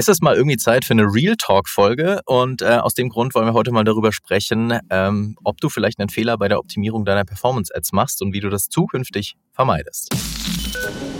Es 0.00 0.06
ist 0.06 0.22
mal 0.22 0.36
irgendwie 0.36 0.56
Zeit 0.56 0.84
für 0.84 0.92
eine 0.92 1.12
Real 1.12 1.34
Talk-Folge 1.36 2.20
und 2.24 2.62
äh, 2.62 2.66
aus 2.66 2.94
dem 2.94 3.08
Grund 3.08 3.34
wollen 3.34 3.46
wir 3.46 3.52
heute 3.52 3.72
mal 3.72 3.82
darüber 3.82 4.12
sprechen, 4.12 4.78
ähm, 4.90 5.34
ob 5.42 5.60
du 5.60 5.68
vielleicht 5.68 5.98
einen 5.98 6.08
Fehler 6.08 6.38
bei 6.38 6.46
der 6.46 6.60
Optimierung 6.60 7.04
deiner 7.04 7.24
Performance-Ads 7.24 7.90
machst 7.90 8.22
und 8.22 8.32
wie 8.32 8.38
du 8.38 8.48
das 8.48 8.68
zukünftig 8.68 9.34
vermeidest. 9.50 10.14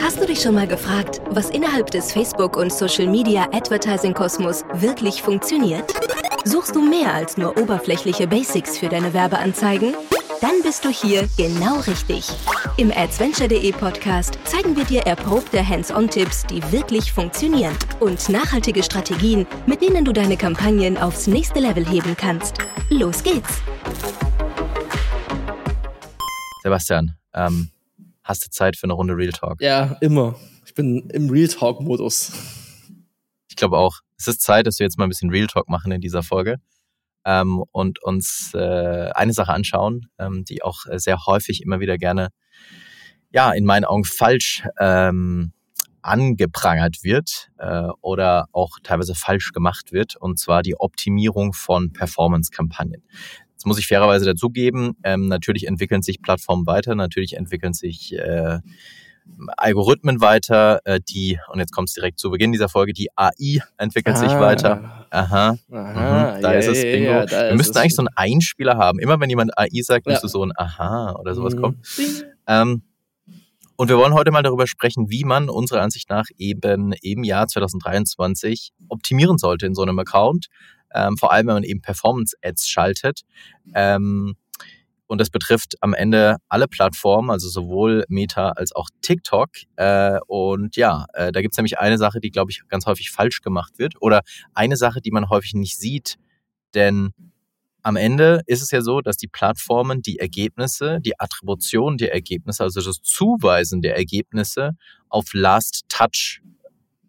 Hast 0.01 0.21
du 0.21 0.27
dich 0.27 0.41
schon 0.41 0.54
mal 0.54 0.69
gefragt, 0.69 1.21
was 1.30 1.51
innerhalb 1.51 1.91
des 1.91 2.12
Facebook- 2.12 2.56
und 2.56 2.72
Social-Media-Advertising-Kosmos 2.72 4.64
wirklich 4.75 5.23
funktioniert? 5.23 5.93
Suchst 6.45 6.77
du 6.77 6.81
mehr 6.81 7.13
als 7.13 7.37
nur 7.37 7.59
oberflächliche 7.61 8.29
Basics 8.29 8.79
für 8.79 8.89
deine 8.89 9.13
Werbeanzeigen? 9.13 9.97
Dann 10.41 10.62
bist 10.62 10.84
du 10.84 10.89
hier 10.89 11.29
genau 11.36 11.80
richtig. 11.80 12.29
Im 12.77 12.93
Adventure.de 12.93 13.73
Podcast 13.73 14.39
zeigen 14.45 14.77
wir 14.77 14.84
dir 14.84 15.00
erprobte 15.00 15.66
Hands-on-Tipps, 15.66 16.46
die 16.46 16.62
wirklich 16.71 17.12
funktionieren 17.12 17.77
und 17.98 18.29
nachhaltige 18.29 18.85
Strategien, 18.85 19.46
mit 19.66 19.82
denen 19.82 20.04
du 20.04 20.12
deine 20.12 20.36
Kampagnen 20.36 20.96
aufs 20.96 21.27
nächste 21.27 21.58
Level 21.58 21.85
heben 21.85 22.16
kannst. 22.16 22.58
Los 22.89 23.25
geht's! 23.25 23.61
Sebastian, 26.63 27.16
ähm, 27.35 27.71
hast 28.22 28.46
du 28.46 28.50
Zeit 28.50 28.77
für 28.77 28.85
eine 28.85 28.93
Runde 28.93 29.16
Real 29.16 29.32
Talk? 29.32 29.61
Ja, 29.61 29.96
immer. 30.00 30.36
Ich 30.64 30.75
bin 30.75 31.11
im 31.11 31.30
Real 31.30 31.49
Talk-Modus. 31.49 32.33
Ich 33.48 33.56
glaube 33.56 33.77
auch. 33.77 33.98
Es 34.16 34.28
ist 34.28 34.42
Zeit, 34.42 34.69
dass 34.69 34.78
wir 34.78 34.86
jetzt 34.86 34.98
mal 34.98 35.06
ein 35.06 35.11
bisschen 35.11 35.30
Real 35.30 35.48
Talk 35.48 35.69
machen 35.69 35.91
in 35.91 36.00
dieser 36.00 36.22
Folge 36.22 36.58
ähm, 37.25 37.62
und 37.72 38.03
uns 38.03 38.53
äh, 38.55 39.11
eine 39.14 39.33
Sache 39.33 39.53
anschauen, 39.53 40.08
ähm, 40.19 40.45
die 40.45 40.62
auch 40.62 40.81
sehr 40.97 41.27
häufig 41.27 41.62
immer 41.62 41.81
wieder 41.81 41.98
gerne, 41.98 42.28
ja, 43.31 43.53
in 43.53 43.64
meinen 43.64 43.84
Augen 43.84 44.05
falsch 44.05 44.64
ähm, 44.78 45.53
angeprangert 46.03 47.03
wird 47.03 47.50
äh, 47.58 47.89
oder 48.00 48.47
auch 48.53 48.78
teilweise 48.83 49.14
falsch 49.14 49.53
gemacht 49.53 49.92
wird, 49.92 50.17
und 50.17 50.39
zwar 50.39 50.62
die 50.62 50.78
Optimierung 50.78 51.53
von 51.53 51.92
Performance-Kampagnen. 51.92 53.02
Jetzt 53.52 53.66
muss 53.66 53.78
ich 53.78 53.89
fairerweise 53.89 54.24
dazugeben, 54.24 54.96
ähm, 55.02 55.27
natürlich 55.27 55.66
entwickeln 55.66 56.02
sich 56.02 56.22
Plattformen 56.22 56.66
weiter, 56.66 56.94
natürlich 56.94 57.36
entwickeln 57.36 57.72
sich 57.72 58.16
äh, 58.16 58.61
Algorithmen 59.56 60.20
weiter, 60.20 60.80
äh, 60.84 61.00
die, 61.08 61.38
und 61.52 61.58
jetzt 61.60 61.72
kommt 61.72 61.88
es 61.88 61.94
direkt 61.94 62.18
zu 62.18 62.30
Beginn 62.30 62.52
dieser 62.52 62.68
Folge, 62.68 62.92
die 62.92 63.08
AI 63.16 63.60
entwickelt 63.76 64.16
ah. 64.16 64.18
sich 64.18 64.32
weiter. 64.32 65.06
Aha. 65.10 65.56
Aha. 65.70 66.36
Mhm. 66.36 66.42
Da 66.42 66.50
yeah, 66.50 66.52
ist 66.58 66.68
es 66.68 66.82
Bingo. 66.82 67.10
Yeah, 67.10 67.30
Wir 67.30 67.54
müssten 67.54 67.78
eigentlich 67.78 67.94
so 67.94 68.02
einen 68.02 68.08
Einspieler 68.14 68.76
haben. 68.76 68.98
Immer 68.98 69.20
wenn 69.20 69.30
jemand 69.30 69.56
AI 69.56 69.68
sagt, 69.82 70.06
ja. 70.06 70.12
müsste 70.12 70.28
so 70.28 70.42
ein 70.44 70.52
Aha 70.56 71.16
oder 71.18 71.34
sowas 71.34 71.54
mhm. 71.54 71.60
kommen. 71.60 71.82
Ähm, 72.46 72.82
und 73.76 73.88
wir 73.88 73.96
wollen 73.96 74.12
heute 74.12 74.32
mal 74.32 74.42
darüber 74.42 74.66
sprechen, 74.66 75.08
wie 75.08 75.24
man 75.24 75.48
unserer 75.48 75.82
Ansicht 75.82 76.10
nach 76.10 76.26
eben 76.36 76.92
im 77.00 77.22
Jahr 77.22 77.46
2023 77.46 78.72
optimieren 78.88 79.38
sollte 79.38 79.66
in 79.66 79.74
so 79.74 79.82
einem 79.82 79.98
Account. 80.00 80.48
Ähm, 80.92 81.16
vor 81.16 81.32
allem, 81.32 81.46
wenn 81.46 81.54
man 81.54 81.62
eben 81.62 81.80
Performance-Ads 81.80 82.68
schaltet. 82.68 83.20
Ähm, 83.74 84.34
und 85.09 85.20
das 85.20 85.31
betrifft 85.31 85.75
am 85.81 85.95
Ende 85.95 86.37
alle 86.48 86.69
Plattformen, 86.69 87.31
also 87.31 87.48
sowohl 87.48 88.05
Meta 88.09 88.51
als 88.51 88.75
auch 88.75 88.89
TikTok. 89.01 89.48
Äh, 89.77 90.19
und 90.27 90.77
ja, 90.77 91.06
äh, 91.14 91.33
da 91.33 91.41
gibt 91.41 91.55
es 91.55 91.59
nämlich 91.59 91.78
eine 91.78 91.98
Sache, 91.98 92.20
die, 92.20 92.31
glaube 92.31 92.51
ich, 92.51 92.61
ganz 92.69 92.87
häufig 92.87 93.11
falsch 93.11 93.41
gemacht 93.41 93.79
wird. 93.79 93.95
Oder 94.01 94.20
eine 94.53 94.77
Sache, 94.77 95.01
die 95.01 95.11
man 95.11 95.31
häufig 95.31 95.55
nicht 95.55 95.79
sieht. 95.79 96.17
Denn 96.75 97.14
am 97.83 97.97
Ende 97.97 98.42
ist 98.47 98.61
es 98.61 98.70
ja 98.70 98.83
so, 98.83 99.01
dass 99.01 99.17
die 99.17 99.29
Plattformen 99.29 100.03
die 100.03 100.19
Ergebnisse, 100.19 101.01
die 101.01 101.19
Attribution 101.19 101.97
der 101.97 102.12
Ergebnisse, 102.12 102.62
also 102.62 102.83
das 102.83 103.01
Zuweisen 103.01 103.81
der 103.81 103.97
Ergebnisse 103.97 104.73
auf 105.09 105.33
Last 105.33 105.86
Touch 105.89 106.42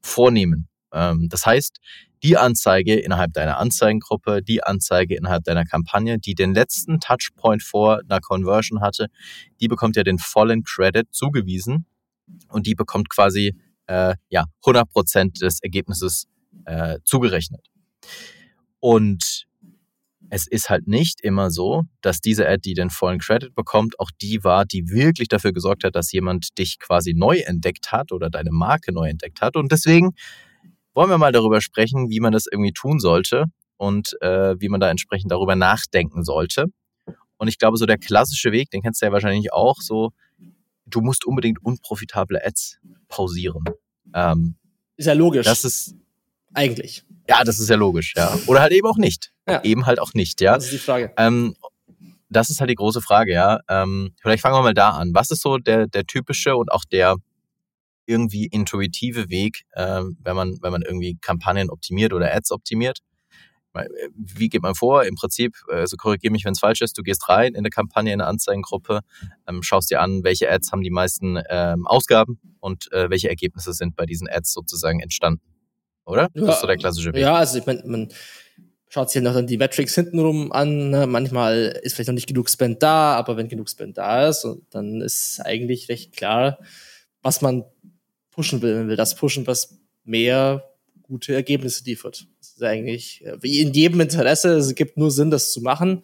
vornehmen. 0.02 0.70
Ähm, 0.94 1.28
das 1.30 1.46
heißt, 1.46 1.80
die 2.24 2.38
Anzeige 2.38 2.96
innerhalb 2.96 3.34
deiner 3.34 3.58
Anzeigengruppe, 3.58 4.42
die 4.42 4.64
Anzeige 4.64 5.16
innerhalb 5.16 5.44
deiner 5.44 5.66
Kampagne, 5.66 6.20
die 6.20 6.36
den 6.36 6.54
letzten 6.54 7.00
Touchpoint 7.00 7.64
vor 7.64 8.02
einer 8.08 8.20
Conversion 8.20 8.82
hatte, 8.82 9.08
die 9.60 9.68
bekommt 9.68 9.96
ja 9.96 10.04
den 10.04 10.20
vollen 10.20 10.64
Credit 10.64 11.08
zugewiesen 11.12 11.86
und 12.50 12.68
die 12.68 12.76
bekommt 12.76 13.10
quasi 13.10 13.56
äh, 13.88 14.16
ja 14.30 14.46
100% 14.64 15.40
des 15.40 15.62
Ergebnisses 15.62 16.28
äh, 16.66 17.00
zugerechnet. 17.04 17.66
Und 18.80 19.48
es 20.30 20.48
ist 20.48 20.70
halt 20.70 20.88
nicht 20.88 21.22
immer 21.22 21.50
so, 21.50 21.84
dass 22.02 22.22
diese 22.22 22.48
Ad, 22.48 22.62
die 22.64 22.76
den 22.76 22.92
vollen 22.92 23.20
Credit 23.20 23.54
bekommt, 23.56 24.00
auch 24.00 24.12
die 24.22 24.44
war, 24.44 24.66
die 24.66 24.90
wirklich 24.90 25.28
dafür 25.28 25.54
gesorgt 25.54 25.84
hat, 25.84 25.96
dass 25.96 26.12
jemand 26.12 26.58
dich 26.60 26.78
quasi 26.80 27.14
neu 27.16 27.40
entdeckt 27.40 27.92
hat 27.92 28.12
oder 28.12 28.30
deine 28.30 28.52
Marke 28.52 28.94
neu 28.94 29.10
entdeckt 29.10 29.42
hat. 29.42 29.56
Und 29.56 29.72
deswegen 29.72 30.12
wollen 30.94 31.10
wir 31.10 31.18
mal 31.18 31.32
darüber 31.32 31.62
sprechen, 31.62 32.10
wie 32.10 32.20
man 32.20 32.32
das 32.32 32.46
irgendwie 32.52 32.74
tun 32.74 33.00
sollte 33.00 33.46
und 33.78 34.16
äh, 34.22 34.56
wie 34.60 34.70
man 34.70 34.80
da 34.80 34.90
entsprechend 34.90 35.32
darüber 35.32 35.56
nachdenken 35.56 36.24
sollte. 36.24 36.66
Und 37.38 37.48
ich 37.48 37.58
glaube, 37.58 37.78
so 37.78 37.86
der 37.86 37.98
klassische 37.98 38.52
Weg, 38.52 38.70
den 38.72 38.82
kennst 38.82 39.02
du 39.02 39.06
ja 39.06 39.12
wahrscheinlich 39.12 39.54
auch, 39.54 39.80
so, 39.80 40.12
du 40.86 41.02
musst 41.02 41.26
unbedingt 41.26 41.64
unprofitable 41.64 42.44
Ads 42.46 42.80
pausieren. 43.08 43.64
Ähm, 44.14 44.56
ist 44.98 45.06
ja 45.06 45.14
logisch. 45.14 45.46
Das 45.46 45.64
ist 45.64 45.96
eigentlich. 46.54 47.06
Ja, 47.30 47.44
das 47.44 47.60
ist 47.60 47.70
ja 47.70 47.76
logisch, 47.76 48.14
ja. 48.18 48.38
Oder 48.48 48.62
halt 48.62 48.74
eben 48.74 48.88
auch 48.88 48.98
nicht. 48.98 49.32
Ja. 49.48 49.64
Eben 49.64 49.86
halt 49.86 50.00
auch 50.00 50.14
nicht, 50.14 50.42
ja. 50.42 50.56
Das 50.56 50.66
ist 50.66 50.74
die 50.74 50.78
Frage. 50.80 51.14
Ähm, 51.16 51.56
das 52.30 52.50
ist 52.50 52.60
halt 52.60 52.70
die 52.70 52.76
große 52.76 53.02
Frage, 53.02 53.34
ja. 53.34 53.60
Ähm, 53.70 54.14
vielleicht 54.22 54.42
fangen 54.42 54.56
wir 54.56 54.62
mal 54.62 54.74
da 54.74 54.90
an. 54.90 55.12
Was 55.14 55.32
ist 55.32 55.42
so 55.42 55.58
der, 55.58 55.88
der 55.88 56.06
typische 56.06 56.56
und 56.56 56.72
auch 56.72 56.84
der 56.84 57.16
irgendwie 58.10 58.48
intuitive 58.48 59.30
Weg, 59.30 59.66
äh, 59.74 60.02
wenn 60.20 60.36
man, 60.36 60.58
wenn 60.62 60.72
man 60.72 60.82
irgendwie 60.82 61.18
Kampagnen 61.22 61.70
optimiert 61.70 62.12
oder 62.12 62.34
Ads 62.34 62.52
optimiert. 62.52 63.00
Äh, 63.76 63.88
wie 64.16 64.50
geht 64.50 64.64
man 64.64 64.74
vor? 64.74 65.04
Im 65.04 65.16
Prinzip, 65.16 65.56
also 65.70 65.96
korrigiere 65.96 66.32
mich, 66.32 66.44
wenn 66.44 66.54
es 66.54 66.60
falsch 66.60 66.82
ist, 66.82 66.98
du 66.98 67.04
gehst 67.04 67.30
rein 67.30 67.54
in 67.54 67.60
eine 67.60 67.70
Kampagne, 67.70 68.12
in 68.12 68.20
eine 68.20 68.30
Anzeigengruppe, 68.30 69.02
ähm, 69.48 69.62
schaust 69.62 69.92
dir 69.92 70.02
an, 70.02 70.24
welche 70.24 70.50
Ads 70.52 70.72
haben 70.72 70.82
die 70.82 70.90
meisten 70.90 71.40
ähm, 71.50 71.86
Ausgaben 71.86 72.40
und 72.60 72.92
äh, 72.92 73.10
welche 73.10 73.30
Ergebnisse 73.30 73.74
sind 73.74 73.96
bei 73.96 74.06
diesen 74.06 74.28
Ads 74.28 74.54
sozusagen 74.54 75.00
entstanden. 75.00 75.44
Oder? 76.06 76.30
Ja, 76.34 76.46
das 76.46 76.56
ist 76.56 76.62
so 76.62 76.68
der 76.68 76.78
klassische 76.78 77.14
Weg. 77.14 77.22
Ja, 77.22 77.36
also 77.36 77.60
ich 77.60 77.66
meine, 77.68 77.84
man 77.86 78.10
schaut 78.90 79.10
sich 79.10 79.22
ja 79.22 79.22
noch 79.22 79.36
dann 79.36 79.46
die 79.46 79.58
Metrics 79.58 79.94
hintenrum 79.96 80.52
an. 80.52 80.90
Ne? 80.90 81.06
Manchmal 81.06 81.80
ist 81.84 81.94
vielleicht 81.94 82.08
noch 82.08 82.16
nicht 82.16 82.28
genug 82.28 82.50
Spend 82.50 82.82
da, 82.82 83.14
aber 83.14 83.38
wenn 83.38 83.48
genug 83.48 83.70
Spend 83.70 83.98
da 83.98 84.28
ist, 84.28 84.48
dann 84.72 85.02
ist 85.02 85.40
eigentlich 85.46 85.90
recht 85.90 86.16
klar, 86.16 86.58
was 87.22 87.42
man 87.42 87.64
pushen 88.40 88.62
will. 88.62 88.76
Man 88.76 88.88
will 88.88 88.96
das 88.96 89.16
pushen, 89.16 89.46
was 89.48 89.78
mehr 90.06 90.64
gute 91.04 91.34
Ergebnisse 91.34 91.84
liefert. 91.84 92.26
Das 92.40 92.52
ist 92.52 92.64
eigentlich 92.64 93.26
äh, 93.26 93.36
wie 93.42 93.60
in 93.60 93.74
jedem 93.74 94.00
Interesse. 94.00 94.54
Es 94.54 94.74
gibt 94.76 94.96
nur 94.96 95.12
Sinn, 95.12 95.30
das 95.30 95.52
zu 95.52 95.60
machen. 95.60 96.04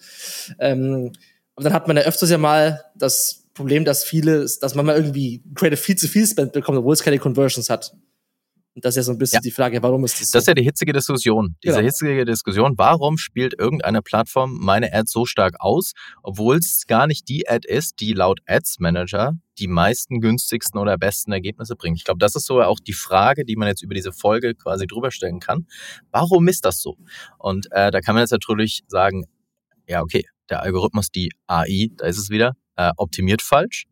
Ähm, 0.59 1.13
aber 1.55 1.63
dann 1.63 1.73
hat 1.73 1.87
man 1.87 1.95
ja 1.95 2.03
öfters 2.03 2.29
ja 2.29 2.37
mal 2.37 2.83
das 2.97 3.47
Problem, 3.53 3.85
dass 3.85 4.03
viele, 4.03 4.45
dass 4.59 4.75
man 4.75 4.85
mal 4.85 4.97
irgendwie 4.97 5.43
Creative 5.55 5.77
viel 5.77 5.95
zu 5.95 6.09
viel 6.09 6.27
Spend 6.27 6.51
bekommt, 6.51 6.77
obwohl 6.77 6.93
es 6.93 7.03
keine 7.03 7.19
Conversions 7.19 7.69
hat. 7.69 7.95
Und 8.73 8.83
das 8.83 8.91
ist 8.91 8.97
ja 8.97 9.03
so 9.03 9.13
ein 9.13 9.17
bisschen 9.17 9.37
ja. 9.37 9.41
die 9.41 9.51
Frage, 9.51 9.81
warum 9.81 10.03
ist 10.03 10.19
das 10.19 10.31
so? 10.31 10.37
Das 10.37 10.43
ist 10.43 10.47
ja 10.49 10.55
die 10.55 10.63
hitzige 10.63 10.91
Diskussion. 10.91 11.55
Diese 11.63 11.75
genau. 11.75 11.85
hitzige 11.85 12.25
Diskussion, 12.25 12.73
warum 12.75 13.17
spielt 13.17 13.57
irgendeine 13.57 14.01
Plattform 14.01 14.57
meine 14.59 14.93
Ad 14.93 15.05
so 15.07 15.25
stark 15.25 15.55
aus, 15.59 15.93
obwohl 16.21 16.57
es 16.57 16.85
gar 16.85 17.07
nicht 17.07 17.29
die 17.29 17.47
Ad 17.47 17.65
ist, 17.65 18.01
die 18.01 18.11
laut 18.11 18.41
Ads 18.45 18.81
Manager 18.81 19.37
die 19.59 19.67
meisten 19.67 20.21
günstigsten 20.21 20.79
oder 20.79 20.97
besten 20.97 21.31
Ergebnisse 21.31 21.75
bringt. 21.75 21.97
Ich 21.97 22.03
glaube, 22.03 22.19
das 22.19 22.35
ist 22.35 22.45
so 22.45 22.61
auch 22.61 22.79
die 22.79 22.93
Frage, 22.93 23.45
die 23.45 23.55
man 23.55 23.67
jetzt 23.67 23.83
über 23.83 23.93
diese 23.93 24.11
Folge 24.11 24.55
quasi 24.55 24.87
drüber 24.87 25.11
stellen 25.11 25.39
kann. 25.39 25.67
Warum 26.11 26.47
ist 26.47 26.65
das 26.65 26.81
so? 26.81 26.97
Und 27.37 27.67
äh, 27.71 27.91
da 27.91 28.01
kann 28.01 28.15
man 28.15 28.21
jetzt 28.21 28.31
natürlich 28.31 28.83
sagen, 28.87 29.25
ja, 29.87 30.01
okay, 30.01 30.25
der 30.49 30.61
Algorithmus, 30.61 31.09
die 31.09 31.31
AI, 31.47 31.89
da 31.97 32.05
ist 32.05 32.17
es 32.17 32.29
wieder, 32.29 32.53
äh, 32.75 32.91
optimiert 32.97 33.41
falsch. 33.41 33.85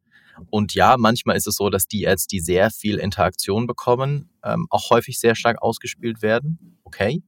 Und 0.50 0.74
ja, 0.74 0.96
manchmal 0.97 1.35
ist 1.35 1.47
es 1.47 1.56
so, 1.56 1.69
dass 1.69 1.88
die 1.88 2.07
Ads, 2.07 2.28
die 2.28 2.40
sehr 2.40 2.72
viel 2.72 2.97
Interaktion 2.97 3.68
bekommen, 3.68 4.30
ähm, 4.44 4.68
auch 4.69 4.90
häufig 4.90 5.19
sehr 5.19 5.35
stark 5.35 5.62
ausgespielt 5.62 6.22
werden. 6.22 6.80
Okay. 6.84 7.22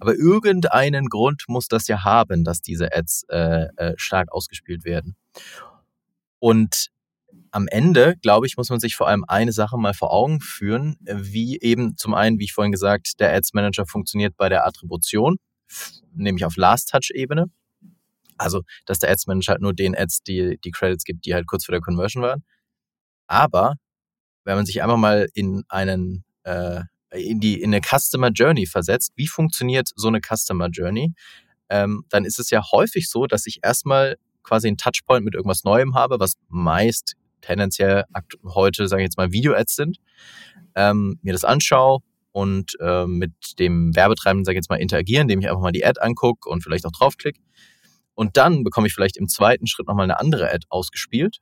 Aber 0.00 0.14
irgendeinen 0.14 1.06
Grund 1.06 1.44
muss 1.46 1.68
das 1.68 1.86
ja 1.86 2.04
haben, 2.04 2.44
dass 2.44 2.60
diese 2.60 2.94
Ads 2.94 3.24
äh, 3.28 3.66
äh, 3.76 3.94
stark 3.96 4.32
ausgespielt 4.32 4.84
werden. 4.84 5.16
Und 6.40 6.90
am 7.54 7.68
Ende, 7.68 8.16
glaube 8.20 8.48
ich, 8.48 8.56
muss 8.56 8.68
man 8.68 8.80
sich 8.80 8.96
vor 8.96 9.06
allem 9.06 9.24
eine 9.28 9.52
Sache 9.52 9.78
mal 9.78 9.94
vor 9.94 10.12
Augen 10.12 10.40
führen, 10.40 10.96
wie 11.04 11.60
eben 11.60 11.96
zum 11.96 12.12
einen, 12.12 12.40
wie 12.40 12.44
ich 12.44 12.52
vorhin 12.52 12.72
gesagt, 12.72 13.20
der 13.20 13.32
Ads 13.32 13.54
Manager 13.54 13.86
funktioniert 13.86 14.36
bei 14.36 14.48
der 14.48 14.66
Attribution, 14.66 15.36
nämlich 16.12 16.44
auf 16.44 16.56
Last-Touch-Ebene. 16.56 17.46
Also, 18.38 18.62
dass 18.86 18.98
der 18.98 19.12
Ads 19.12 19.28
Manager 19.28 19.52
halt 19.52 19.60
nur 19.60 19.72
den 19.72 19.96
Ads 19.96 20.24
die, 20.24 20.58
die 20.64 20.72
Credits 20.72 21.04
gibt, 21.04 21.26
die 21.26 21.34
halt 21.34 21.46
kurz 21.46 21.66
vor 21.66 21.72
der 21.72 21.80
Conversion 21.80 22.24
waren. 22.24 22.42
Aber 23.28 23.76
wenn 24.42 24.56
man 24.56 24.66
sich 24.66 24.82
einfach 24.82 24.96
mal 24.96 25.28
in 25.34 25.62
einen 25.68 26.24
äh, 26.42 26.82
in 27.12 27.38
die 27.38 27.62
in 27.62 27.72
eine 27.72 27.82
Customer 27.82 28.30
Journey 28.30 28.66
versetzt, 28.66 29.12
wie 29.14 29.28
funktioniert 29.28 29.90
so 29.94 30.08
eine 30.08 30.20
Customer 30.20 30.70
Journey, 30.70 31.14
ähm, 31.68 32.04
dann 32.08 32.24
ist 32.24 32.40
es 32.40 32.50
ja 32.50 32.64
häufig 32.72 33.08
so, 33.08 33.26
dass 33.26 33.46
ich 33.46 33.60
erstmal 33.62 34.16
quasi 34.42 34.66
einen 34.66 34.76
Touchpoint 34.76 35.24
mit 35.24 35.36
irgendwas 35.36 35.62
Neuem 35.62 35.94
habe, 35.94 36.18
was 36.18 36.34
meist 36.48 37.14
tendenziell 37.44 38.04
heute, 38.44 38.88
sage 38.88 39.02
ich 39.02 39.06
jetzt 39.06 39.18
mal, 39.18 39.32
Video-Ads 39.32 39.74
sind, 39.74 39.98
ähm, 40.74 41.18
mir 41.22 41.32
das 41.32 41.44
anschaue, 41.44 42.00
und 42.34 42.72
äh, 42.80 43.06
mit 43.06 43.32
dem 43.60 43.94
Werbetreibenden, 43.94 44.44
sage 44.44 44.56
ich 44.56 44.62
jetzt 44.62 44.68
mal, 44.68 44.80
interagieren, 44.80 45.22
indem 45.22 45.38
ich 45.38 45.48
einfach 45.48 45.62
mal 45.62 45.70
die 45.70 45.86
Ad 45.86 46.00
angucke 46.00 46.50
und 46.50 46.64
vielleicht 46.64 46.84
auch 46.84 46.90
draufklicke. 46.90 47.40
Und 48.14 48.36
dann 48.36 48.64
bekomme 48.64 48.88
ich 48.88 48.92
vielleicht 48.92 49.16
im 49.16 49.28
zweiten 49.28 49.68
Schritt 49.68 49.86
nochmal 49.86 50.04
eine 50.04 50.18
andere 50.18 50.50
Ad 50.52 50.66
ausgespielt. 50.68 51.38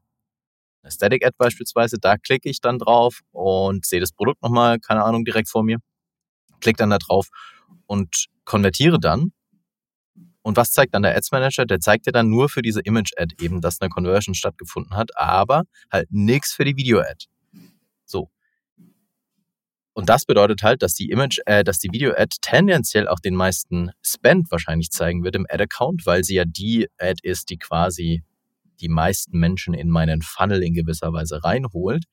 Eine 0.83 0.93
Static 0.93 1.25
Ad 1.25 1.35
beispielsweise, 1.39 1.97
da 1.99 2.19
klicke 2.19 2.51
ich 2.51 2.61
dann 2.61 2.79
drauf 2.79 3.21
und 3.31 3.87
sehe 3.87 4.01
das 4.01 4.13
Produkt 4.13 4.43
nochmal, 4.43 4.81
keine 4.81 5.03
Ahnung, 5.03 5.25
direkt 5.25 5.49
vor 5.49 5.63
mir. 5.63 5.79
Klicke 6.61 6.77
dann 6.77 6.91
da 6.91 6.99
drauf 6.99 7.29
und 7.87 8.27
konvertiere 8.45 9.01
dann. 9.01 9.33
Und 10.43 10.57
was 10.57 10.73
zeigt 10.73 10.95
dann 10.95 11.03
der 11.03 11.17
Ads 11.17 11.31
Manager? 11.31 11.65
Der 11.65 11.81
zeigt 11.81 12.07
dir 12.07 12.13
dann 12.13 12.29
nur 12.29 12.49
für 12.49 12.63
diese 12.63 12.81
Image 12.81 13.13
Ad 13.17 13.35
eben, 13.41 13.61
dass 13.61 13.81
eine 13.81 13.91
Conversion 13.91 14.35
stattgefunden 14.35 14.97
hat, 14.97 15.17
aber 15.17 15.65
halt 15.91 16.09
nichts 16.11 16.53
für 16.53 16.65
die 16.65 16.77
Video 16.77 17.01
Ad. 17.01 17.27
So. 18.05 18.29
Und 19.95 20.09
das 20.09 20.25
bedeutet 20.25 20.63
halt, 20.63 20.83
dass 20.83 20.95
die 20.95 21.11
Image, 21.11 21.39
äh, 21.47 21.65
dass 21.65 21.79
die 21.79 21.93
Video-Ad 21.93 22.37
tendenziell 22.41 23.09
auch 23.09 23.21
den 23.21 23.35
meisten 23.35 23.91
Spend 24.01 24.51
wahrscheinlich 24.51 24.91
zeigen 24.91 25.23
wird 25.23 25.37
im 25.37 25.47
Ad-Account, 25.49 26.07
weil 26.07 26.25
sie 26.25 26.37
ja 26.37 26.45
die 26.47 26.89
Ad 26.99 27.21
ist, 27.23 27.51
die 27.51 27.59
quasi 27.59 28.23
die 28.81 28.89
meisten 28.89 29.39
Menschen 29.39 29.75
in 29.75 29.91
meinen 29.91 30.23
Funnel 30.23 30.63
in 30.63 30.75
gewisser 30.75 31.13
Weise 31.13 31.45
reinholt. 31.45 32.05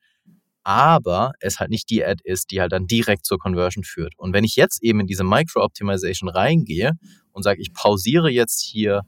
Aber 0.62 1.32
es 1.40 1.58
halt 1.58 1.70
nicht 1.70 1.88
die 1.90 2.04
Ad 2.04 2.20
ist, 2.24 2.50
die 2.50 2.60
halt 2.60 2.72
dann 2.72 2.86
direkt 2.86 3.24
zur 3.24 3.38
Conversion 3.38 3.84
führt. 3.84 4.12
Und 4.18 4.34
wenn 4.34 4.44
ich 4.44 4.56
jetzt 4.56 4.82
eben 4.82 5.00
in 5.00 5.06
diese 5.06 5.24
Micro-Optimization 5.24 6.28
reingehe 6.28 6.92
und 7.32 7.42
sage, 7.42 7.60
ich 7.62 7.72
pausiere 7.72 8.30
jetzt 8.30 8.62
hier 8.62 9.02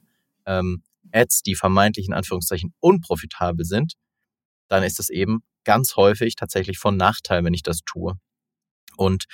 ähm, 0.46 0.82
Ads, 1.12 1.42
die 1.42 1.54
vermeintlich 1.54 2.06
in 2.06 2.14
Anführungszeichen 2.14 2.72
unprofitabel 2.80 3.64
sind, 3.64 3.94
dann 4.68 4.82
ist 4.82 4.98
es 4.98 5.10
eben 5.10 5.42
ganz 5.64 5.96
häufig 5.96 6.34
tatsächlich 6.34 6.78
von 6.78 6.96
Nachteil, 6.96 7.44
wenn 7.44 7.54
ich 7.54 7.62
das 7.62 7.80
tue. 7.84 8.14
Und 8.96 9.24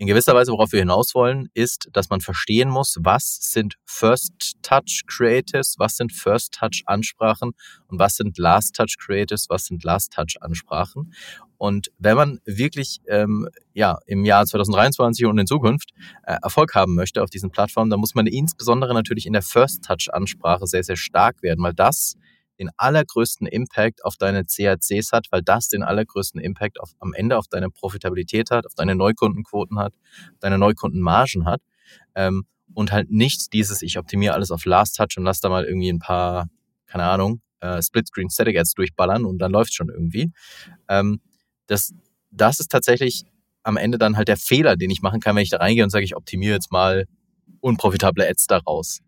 in 0.00 0.06
gewisser 0.06 0.34
Weise, 0.34 0.52
worauf 0.52 0.70
wir 0.70 0.78
hinaus 0.78 1.12
wollen, 1.14 1.48
ist, 1.54 1.88
dass 1.92 2.08
man 2.08 2.20
verstehen 2.20 2.68
muss, 2.68 2.98
was 3.00 3.38
sind 3.40 3.74
First 3.84 4.54
Touch 4.62 5.02
Creatives, 5.08 5.74
was 5.78 5.96
sind 5.96 6.12
First 6.12 6.54
Touch 6.54 6.84
Ansprachen 6.86 7.50
und 7.88 7.98
was 7.98 8.14
sind 8.14 8.38
Last 8.38 8.76
Touch 8.76 8.96
Creatives, 8.96 9.46
was 9.48 9.64
sind 9.64 9.82
Last 9.82 10.12
Touch 10.12 10.36
Ansprachen. 10.40 11.12
Und 11.58 11.90
wenn 11.98 12.16
man 12.16 12.40
wirklich 12.44 13.00
ähm, 13.08 13.48
ja 13.74 13.98
im 14.06 14.24
Jahr 14.24 14.46
2023 14.46 15.26
und 15.26 15.38
in 15.38 15.46
Zukunft 15.46 15.90
äh, 16.22 16.36
Erfolg 16.42 16.74
haben 16.74 16.94
möchte 16.94 17.22
auf 17.22 17.30
diesen 17.30 17.50
Plattformen, 17.50 17.90
dann 17.90 18.00
muss 18.00 18.14
man 18.14 18.26
insbesondere 18.26 18.94
natürlich 18.94 19.26
in 19.26 19.32
der 19.32 19.42
First 19.42 19.84
Touch 19.84 20.08
Ansprache 20.12 20.66
sehr 20.66 20.84
sehr 20.84 20.96
stark 20.96 21.42
werden, 21.42 21.62
weil 21.62 21.74
das 21.74 22.14
den 22.58 22.70
allergrößten 22.76 23.46
Impact 23.46 24.04
auf 24.04 24.16
deine 24.16 24.44
CACs 24.44 25.12
hat, 25.12 25.26
weil 25.30 25.42
das 25.42 25.68
den 25.68 25.82
allergrößten 25.82 26.40
Impact 26.40 26.80
auf, 26.80 26.90
am 26.98 27.12
Ende 27.14 27.38
auf 27.38 27.46
deine 27.48 27.70
Profitabilität 27.70 28.50
hat, 28.50 28.66
auf 28.66 28.74
deine 28.74 28.94
Neukundenquoten 28.94 29.78
hat, 29.78 29.94
deine 30.40 30.58
Neukundenmargen 30.58 31.44
hat. 31.46 31.62
Ähm, 32.14 32.44
und 32.74 32.92
halt 32.92 33.10
nicht 33.10 33.52
dieses, 33.52 33.82
ich 33.82 33.98
optimiere 33.98 34.34
alles 34.34 34.50
auf 34.50 34.64
Last 34.64 34.96
Touch 34.96 35.16
und 35.16 35.24
lass 35.24 35.40
da 35.40 35.48
mal 35.48 35.64
irgendwie 35.64 35.90
ein 35.90 36.00
paar, 36.00 36.48
keine 36.86 37.04
Ahnung, 37.04 37.40
äh, 37.60 37.82
Split-Screen 37.82 38.30
Static 38.30 38.58
Ads 38.58 38.74
durchballern 38.74 39.24
und 39.24 39.38
dann 39.38 39.52
läuft 39.52 39.74
schon 39.74 39.88
irgendwie. 39.88 40.32
Ähm, 40.88 41.20
das, 41.68 41.94
das 42.30 42.58
ist 42.58 42.70
tatsächlich 42.70 43.24
am 43.62 43.76
Ende 43.76 43.98
dann 43.98 44.16
halt 44.16 44.28
der 44.28 44.36
Fehler, 44.36 44.76
den 44.76 44.90
ich 44.90 45.02
machen 45.02 45.20
kann, 45.20 45.36
wenn 45.36 45.42
ich 45.42 45.50
da 45.50 45.58
reingehe 45.58 45.84
und 45.84 45.90
sage, 45.90 46.04
ich 46.04 46.16
optimiere 46.16 46.54
jetzt 46.54 46.72
mal 46.72 47.06
unprofitable 47.60 48.28
Ads 48.28 48.46
daraus. 48.46 49.00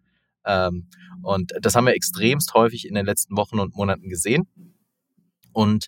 Ähm, 0.45 0.87
und 1.23 1.53
das 1.61 1.75
haben 1.75 1.87
wir 1.87 1.95
extremst 1.95 2.55
häufig 2.55 2.87
in 2.87 2.95
den 2.95 3.07
letzten 3.07 3.37
Wochen 3.37 3.59
und 3.59 3.75
Monaten 3.75 4.09
gesehen. 4.09 4.49
Und 5.53 5.87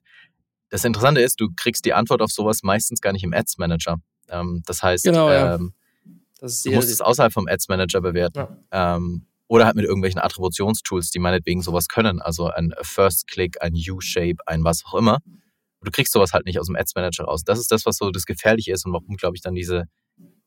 das 0.70 0.84
Interessante 0.84 1.20
ist, 1.20 1.40
du 1.40 1.50
kriegst 1.54 1.84
die 1.84 1.92
Antwort 1.92 2.22
auf 2.22 2.30
sowas 2.30 2.62
meistens 2.62 3.00
gar 3.00 3.12
nicht 3.12 3.24
im 3.24 3.34
Ads 3.34 3.58
Manager. 3.58 3.98
Ähm, 4.28 4.62
das 4.66 4.82
heißt, 4.82 5.04
genau, 5.04 5.30
ja. 5.30 5.56
ähm, 5.56 5.74
das 6.40 6.62
du 6.62 6.72
musst 6.72 6.90
es 6.90 7.00
außerhalb 7.00 7.32
vom 7.32 7.46
Ads 7.46 7.68
Manager 7.68 8.00
bewerten. 8.00 8.38
Ja. 8.72 8.96
Ähm, 8.96 9.26
oder 9.48 9.66
halt 9.66 9.76
mit 9.76 9.84
irgendwelchen 9.84 10.20
Attributionstools, 10.20 11.10
die 11.10 11.18
meinetwegen 11.18 11.60
sowas 11.60 11.88
können. 11.88 12.22
Also 12.22 12.46
ein 12.46 12.72
First 12.80 13.28
Click, 13.28 13.60
ein 13.60 13.74
U-Shape, 13.74 14.36
ein 14.46 14.64
was 14.64 14.82
auch 14.86 14.94
immer. 14.94 15.18
Du 15.84 15.90
kriegst 15.90 16.12
sowas 16.12 16.32
halt 16.32 16.46
nicht 16.46 16.58
aus 16.58 16.66
dem 16.66 16.76
Ads 16.76 16.94
Manager 16.94 17.24
raus. 17.24 17.42
Das 17.44 17.58
ist 17.58 17.70
das, 17.70 17.86
was 17.86 17.96
so 17.96 18.10
das 18.10 18.24
Gefährliche 18.24 18.72
ist 18.72 18.86
und 18.86 18.92
warum, 18.92 19.16
glaube 19.16 19.36
ich, 19.36 19.42
dann 19.42 19.54
diese 19.54 19.84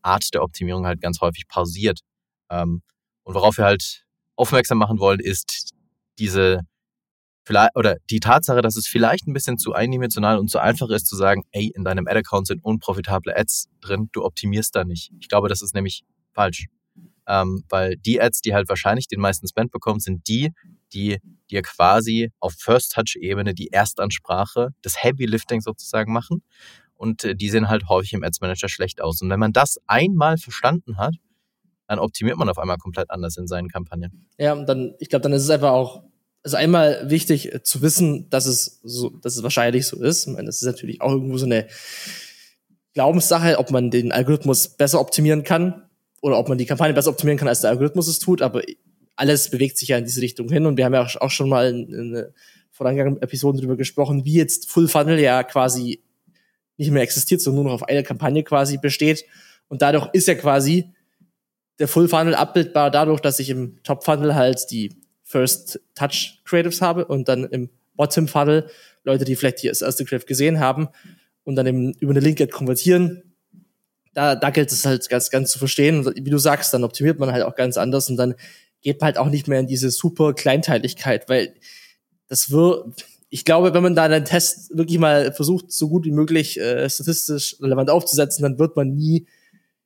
Art 0.01 0.33
der 0.33 0.43
Optimierung 0.43 0.85
halt 0.85 1.01
ganz 1.01 1.19
häufig 1.21 1.47
pausiert. 1.47 1.99
Ähm, 2.49 2.81
und 3.23 3.33
worauf 3.33 3.57
wir 3.57 3.65
halt 3.65 4.05
aufmerksam 4.35 4.77
machen 4.77 4.99
wollen, 4.99 5.19
ist 5.19 5.71
diese 6.19 6.61
vielleicht 7.45 7.75
oder 7.75 7.97
die 8.09 8.19
Tatsache, 8.19 8.61
dass 8.61 8.75
es 8.75 8.87
vielleicht 8.87 9.27
ein 9.27 9.33
bisschen 9.33 9.57
zu 9.57 9.73
eindimensional 9.73 10.39
und 10.39 10.49
zu 10.49 10.59
einfach 10.59 10.89
ist 10.89 11.07
zu 11.07 11.15
sagen, 11.15 11.43
ey, 11.51 11.71
in 11.75 11.83
deinem 11.83 12.07
Ad-Account 12.07 12.47
sind 12.47 12.63
unprofitable 12.63 13.35
Ads 13.35 13.69
drin, 13.81 14.09
du 14.13 14.23
optimierst 14.23 14.75
da 14.75 14.83
nicht. 14.83 15.11
Ich 15.19 15.29
glaube, 15.29 15.47
das 15.47 15.61
ist 15.61 15.73
nämlich 15.73 16.03
falsch. 16.33 16.67
Ähm, 17.27 17.63
weil 17.69 17.97
die 17.97 18.21
Ads, 18.21 18.41
die 18.41 18.53
halt 18.53 18.69
wahrscheinlich 18.69 19.07
den 19.07 19.19
meisten 19.19 19.47
Spend 19.47 19.71
bekommen, 19.71 19.99
sind 19.99 20.27
die, 20.27 20.53
die 20.93 21.19
dir 21.49 21.61
quasi 21.61 22.31
auf 22.39 22.53
First-Touch-Ebene 22.57 23.53
die 23.53 23.71
Erstansprache, 23.71 24.69
das 24.81 25.03
Heavy 25.03 25.25
Lifting 25.25 25.61
sozusagen 25.61 26.13
machen. 26.13 26.43
Und 26.95 27.23
äh, 27.23 27.35
die 27.35 27.49
sehen 27.49 27.69
halt 27.69 27.89
häufig 27.89 28.13
im 28.13 28.23
Ads 28.23 28.41
Manager 28.41 28.69
schlecht 28.69 29.01
aus. 29.01 29.21
Und 29.21 29.29
wenn 29.29 29.39
man 29.39 29.53
das 29.53 29.79
einmal 29.87 30.37
verstanden 30.37 30.97
hat, 30.97 31.15
dann 31.87 31.99
optimiert 31.99 32.37
man 32.37 32.49
auf 32.49 32.57
einmal 32.57 32.77
komplett 32.77 33.09
anders 33.09 33.37
in 33.37 33.47
seinen 33.47 33.67
Kampagnen. 33.67 34.27
Ja, 34.37 34.53
und 34.53 34.67
dann, 34.67 34.95
ich 34.99 35.09
glaube, 35.09 35.23
dann 35.23 35.33
ist 35.33 35.43
es 35.43 35.49
einfach 35.49 35.71
auch, 35.71 36.03
also 36.43 36.57
einmal 36.57 37.09
wichtig 37.09 37.53
äh, 37.53 37.63
zu 37.63 37.81
wissen, 37.81 38.29
dass 38.29 38.45
es 38.45 38.79
so, 38.83 39.09
dass 39.09 39.35
es 39.35 39.43
wahrscheinlich 39.43 39.87
so 39.87 40.01
ist. 40.01 40.27
Ich 40.27 40.33
meine, 40.33 40.45
das 40.45 40.61
ist 40.61 40.67
natürlich 40.67 41.01
auch 41.01 41.11
irgendwo 41.11 41.37
so 41.37 41.45
eine 41.45 41.67
Glaubenssache, 42.93 43.59
ob 43.59 43.71
man 43.71 43.91
den 43.91 44.11
Algorithmus 44.11 44.69
besser 44.69 44.99
optimieren 45.01 45.43
kann 45.43 45.89
oder 46.21 46.37
ob 46.39 46.47
man 46.47 46.57
die 46.57 46.65
Kampagne 46.65 46.93
besser 46.93 47.09
optimieren 47.09 47.37
kann, 47.37 47.47
als 47.47 47.61
der 47.61 47.71
Algorithmus 47.71 48.07
es 48.07 48.19
tut, 48.19 48.41
aber 48.41 48.61
alles 49.15 49.49
bewegt 49.49 49.77
sich 49.77 49.89
ja 49.89 49.97
in 49.97 50.05
diese 50.05 50.21
Richtung 50.21 50.49
hin 50.49 50.65
und 50.65 50.77
wir 50.77 50.85
haben 50.85 50.93
ja 50.93 51.07
auch 51.19 51.29
schon 51.29 51.49
mal 51.49 51.69
in, 51.69 51.93
in 51.93 52.25
vorangegangenen 52.71 53.21
Episoden 53.21 53.59
darüber 53.59 53.77
gesprochen, 53.77 54.25
wie 54.25 54.33
jetzt 54.33 54.69
Full 54.69 54.87
Funnel 54.87 55.19
ja 55.19 55.43
quasi 55.43 56.01
nicht 56.77 56.91
mehr 56.91 57.03
existiert, 57.03 57.41
sondern 57.41 57.63
nur 57.63 57.71
noch 57.71 57.81
auf 57.81 57.87
einer 57.87 58.03
Kampagne 58.03 58.43
quasi 58.43 58.77
besteht 58.77 59.25
und 59.67 59.81
dadurch 59.81 60.09
ist 60.13 60.27
ja 60.27 60.35
quasi 60.35 60.91
der 61.79 61.87
Full 61.87 62.07
Funnel 62.07 62.35
abbildbar 62.35 62.91
dadurch, 62.91 63.19
dass 63.19 63.39
ich 63.39 63.49
im 63.49 63.81
Top 63.83 64.03
Funnel 64.03 64.35
halt 64.35 64.69
die 64.71 64.95
First 65.23 65.79
Touch 65.95 66.41
Creatives 66.45 66.81
habe 66.81 67.05
und 67.05 67.27
dann 67.27 67.45
im 67.45 67.69
Bottom 67.95 68.27
Funnel 68.27 68.69
Leute, 69.03 69.25
die 69.25 69.35
vielleicht 69.35 69.63
das 69.63 69.81
erste 69.81 70.05
Creative 70.05 70.27
gesehen 70.27 70.59
haben 70.59 70.87
und 71.43 71.55
dann 71.55 71.67
eben 71.67 71.93
über 71.99 72.11
eine 72.11 72.19
Link 72.19 72.51
konvertieren. 72.51 73.35
Da, 74.13 74.35
da 74.35 74.49
gilt 74.49 74.71
es 74.71 74.85
halt 74.85 75.09
ganz, 75.09 75.29
ganz 75.29 75.51
zu 75.51 75.59
verstehen. 75.59 76.05
Und 76.05 76.15
wie 76.15 76.29
du 76.29 76.37
sagst, 76.37 76.73
dann 76.73 76.83
optimiert 76.83 77.19
man 77.19 77.31
halt 77.31 77.43
auch 77.43 77.55
ganz 77.55 77.77
anders 77.77 78.09
und 78.09 78.17
dann 78.17 78.35
geht 78.85 79.01
man 79.01 79.07
halt 79.07 79.17
auch 79.17 79.29
nicht 79.29 79.47
mehr 79.47 79.59
in 79.59 79.65
diese 79.65 79.89
super 79.89 80.33
Kleinteiligkeit, 80.33 81.27
weil 81.27 81.55
das 82.27 82.51
wird, 82.51 83.03
ich 83.29 83.43
glaube, 83.43 83.73
wenn 83.73 83.81
man 83.81 83.95
da 83.95 84.03
einen 84.03 84.25
Test 84.25 84.77
wirklich 84.77 84.99
mal 84.99 85.33
versucht, 85.33 85.71
so 85.71 85.89
gut 85.89 86.05
wie 86.05 86.11
möglich 86.11 86.59
äh, 86.59 86.87
statistisch 86.87 87.57
relevant 87.59 87.89
aufzusetzen, 87.89 88.43
dann 88.43 88.59
wird 88.59 88.75
man 88.75 88.93
nie 88.93 89.25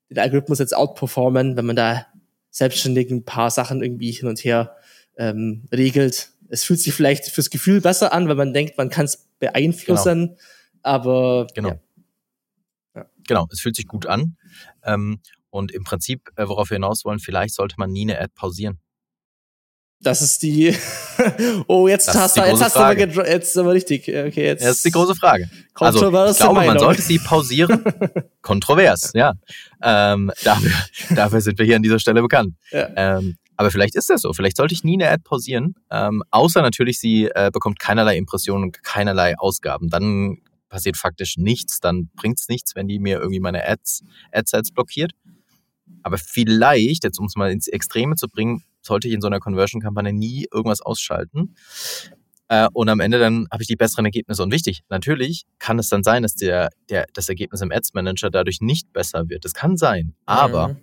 den 0.10 0.20
Algorithmus 0.20 0.60
jetzt 0.60 0.76
outperformen, 0.76 1.56
wenn 1.56 1.66
man 1.66 1.78
da 1.78 2.08
selbstständig 2.52 3.10
ein 3.10 3.24
paar 3.24 3.50
Sachen 3.52 3.82
irgendwie 3.82 4.12
hin 4.12 4.28
und 4.28 4.44
her 4.44 4.76
ähm, 5.18 5.64
regelt. 5.72 6.32
Es 6.50 6.66
fühlt 6.66 6.82
sich 6.82 6.94
vielleicht 6.94 7.28
fürs 7.28 7.50
Gefühl 7.50 7.80
besser 7.80 8.12
an, 8.12 8.28
wenn 8.28 8.36
man 8.36 8.54
denkt, 8.54 8.78
man 8.78 8.90
kann 8.90 9.06
es 9.06 9.30
beeinflussen, 9.40 10.28
genau. 10.28 10.40
aber 10.82 11.48
genau. 11.56 11.70
Ja. 11.70 11.80
Ja. 12.96 13.06
Genau, 13.26 13.48
es 13.50 13.62
fühlt 13.62 13.78
sich 13.78 13.88
gut 13.88 14.08
an. 14.08 14.36
Ähm, 14.84 15.22
und 15.52 15.72
im 15.72 15.86
Prinzip, 15.86 16.32
äh, 16.36 16.50
worauf 16.50 16.70
wir 16.70 16.76
hinaus 16.76 17.06
wollen, 17.06 17.20
vielleicht 17.20 17.54
sollte 17.54 17.76
man 17.78 17.92
nie 17.92 18.02
eine 18.02 18.20
Ad 18.20 18.34
pausieren. 18.36 18.80
Das 20.02 20.22
ist 20.22 20.42
die. 20.44 20.74
oh, 21.68 21.90
jetzt 21.90 22.08
das 22.08 22.16
hast, 22.16 22.38
du, 22.38 22.42
jetzt 22.42 22.64
hast 22.64 22.76
du 22.76 22.80
aber 22.80 23.30
jetzt 23.30 23.58
aber 23.58 23.74
richtig. 23.74 24.04
Okay, 24.04 24.46
jetzt. 24.46 24.64
Das 24.64 24.78
ist 24.78 24.86
die 24.86 24.92
große 24.92 25.14
Frage. 25.14 25.50
Also, 25.76 26.06
ich 26.06 26.38
glaube, 26.38 26.54
Meinung. 26.54 26.68
man 26.68 26.80
sollte 26.80 27.02
sie 27.02 27.20
pausieren. 27.20 27.84
Kontrovers, 28.42 29.12
ja. 29.14 29.34
Ähm, 29.84 30.32
dafür, 30.44 30.72
dafür 31.16 31.42
sind 31.42 31.60
wir 31.60 31.66
hier 31.66 31.76
an 31.76 31.84
dieser 31.84 32.00
Stelle 32.00 32.22
bekannt. 32.22 32.56
Ja. 32.72 32.90
Ähm, 32.96 33.36
aber 33.58 33.72
vielleicht 33.72 33.96
ist 33.96 34.10
das 34.10 34.22
so. 34.22 34.32
Vielleicht 34.32 34.56
sollte 34.56 34.74
ich 34.74 34.86
nie 34.86 34.94
eine 34.94 35.10
Ad 35.10 35.24
pausieren. 35.26 35.76
Ähm, 35.92 36.24
außer 36.32 36.62
natürlich, 36.62 36.98
sie 36.98 37.26
äh, 37.26 37.52
bekommt 37.52 37.78
keinerlei 37.78 38.16
Impressionen 38.16 38.66
und 38.66 38.84
keinerlei 38.84 39.38
Ausgaben. 39.38 39.90
Dann 39.90 40.38
passiert 40.70 40.96
faktisch 40.96 41.36
nichts. 41.36 41.82
Dann 41.82 42.10
bringt 42.16 42.40
es 42.40 42.48
nichts, 42.48 42.74
wenn 42.76 42.88
die 42.88 43.00
mir 43.00 43.18
irgendwie 43.18 43.42
meine 43.42 43.68
Ads, 43.68 44.04
Adsets 44.32 44.72
blockiert. 44.72 45.12
Aber 46.04 46.18
vielleicht, 46.18 47.04
jetzt 47.04 47.20
um 47.20 47.26
es 47.26 47.36
mal 47.36 47.52
ins 47.52 47.68
Extreme 47.68 48.16
zu 48.16 48.30
bringen, 48.30 48.64
sollte 48.82 49.08
ich 49.08 49.14
in 49.14 49.22
so 49.22 49.28
einer 49.28 49.40
Conversion-Kampagne 49.40 50.14
nie 50.14 50.48
irgendwas 50.52 50.82
ausschalten. 50.82 51.56
Äh, 52.50 52.68
und 52.74 52.90
am 52.90 53.00
Ende 53.00 53.20
dann 53.20 53.48
habe 53.52 53.62
ich 53.62 53.68
die 53.68 53.76
besseren 53.76 54.06
Ergebnisse. 54.06 54.44
Und 54.44 54.52
wichtig, 54.52 54.82
natürlich 54.90 55.46
kann 55.60 55.80
es 55.80 55.90
dann 55.90 56.04
sein, 56.04 56.24
dass 56.24 56.34
der, 56.34 56.70
der, 56.90 57.06
das 57.14 57.30
Ergebnis 57.30 57.62
im 57.62 57.72
Ads 57.72 57.94
Manager 57.94 58.30
dadurch 58.30 58.60
nicht 58.60 58.92
besser 58.92 59.30
wird. 59.30 59.46
Das 59.46 59.54
kann 59.54 59.78
sein. 59.78 60.16
Aber 60.26 60.70
mhm. 60.70 60.78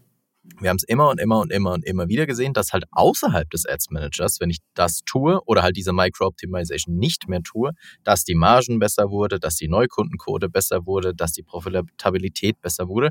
Wir 0.61 0.71
haben 0.71 0.76
es 0.76 0.85
immer 0.85 1.11
und 1.11 1.21
immer 1.21 1.41
und 1.41 1.53
immer 1.53 1.73
und 1.73 1.85
immer 1.85 2.09
wieder 2.09 2.26
gesehen, 2.26 2.53
dass 2.55 2.73
halt 2.73 2.85
außerhalb 2.91 3.49
des 3.50 3.67
Ads 3.67 3.91
Managers, 3.91 4.41
wenn 4.41 4.50
ich 4.50 4.59
das 4.75 5.00
tue 5.05 5.41
oder 5.45 5.62
halt 5.62 5.76
diese 5.76 5.93
Micro-Optimization 5.93 6.97
nicht 6.97 7.29
mehr 7.29 7.43
tue, 7.43 7.73
dass 8.05 8.25
die 8.25 8.35
Margen 8.35 8.79
besser 8.79 9.11
wurde, 9.11 9.38
dass 9.38 9.57
die 9.57 9.69
Neukundenquote 9.69 10.49
besser 10.49 10.87
wurde, 10.87 11.15
dass 11.15 11.33
die 11.33 11.43
Profitabilität 11.43 12.61
besser 12.61 12.88
wurde, 12.88 13.11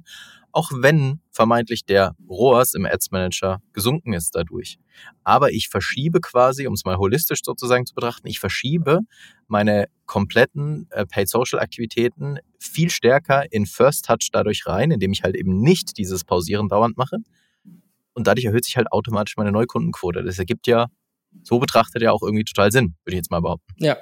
auch 0.51 0.72
wenn 0.74 1.20
vermeintlich 1.32 1.86
der 1.86 2.15
ROAS 2.30 2.74
im 2.74 2.86
Ads 2.86 3.12
Manager 3.12 3.62
gesunken 3.74 4.13
ist 4.13 4.34
dadurch. 4.36 4.77
Aber 5.24 5.51
ich 5.51 5.70
verschiebe 5.70 6.22
quasi, 6.22 6.65
um 6.68 6.74
es 6.74 6.86
mal 6.86 6.98
holistisch 6.98 7.39
sozusagen 7.44 7.86
zu 7.86 7.94
betrachten, 7.94 8.27
ich 8.27 8.39
verschiebe 8.39 9.00
meine 9.48 9.88
kompletten 10.05 10.88
äh, 10.91 11.05
Paid 11.05 11.29
Social 11.29 11.59
Aktivitäten 11.59 12.38
viel 12.59 12.89
stärker 12.89 13.51
in 13.51 13.65
First 13.65 14.05
Touch 14.05 14.29
dadurch 14.31 14.65
rein, 14.67 14.91
indem 14.91 15.12
ich 15.12 15.24
halt 15.24 15.35
eben 15.35 15.62
nicht 15.62 15.97
dieses 15.97 16.24
Pausieren 16.24 16.69
dauernd 16.69 16.97
mache. 16.97 17.17
Und 18.13 18.27
dadurch 18.27 18.45
erhöht 18.45 18.65
sich 18.65 18.77
halt 18.77 18.91
automatisch 18.91 19.35
meine 19.38 19.51
Neukundenquote. 19.51 20.24
Das 20.24 20.39
ergibt 20.39 20.67
ja, 20.67 20.88
so 21.43 21.59
betrachtet 21.59 22.01
ja 22.01 22.12
auch 22.12 22.24
irgendwie 22.24 22.45
total 22.45 22.71
Sinn, 22.71 22.95
würde 23.03 23.15
ich 23.15 23.17
jetzt 23.17 23.31
mal 23.31 23.41
behaupten. 23.41 23.74
Ja. 23.77 23.97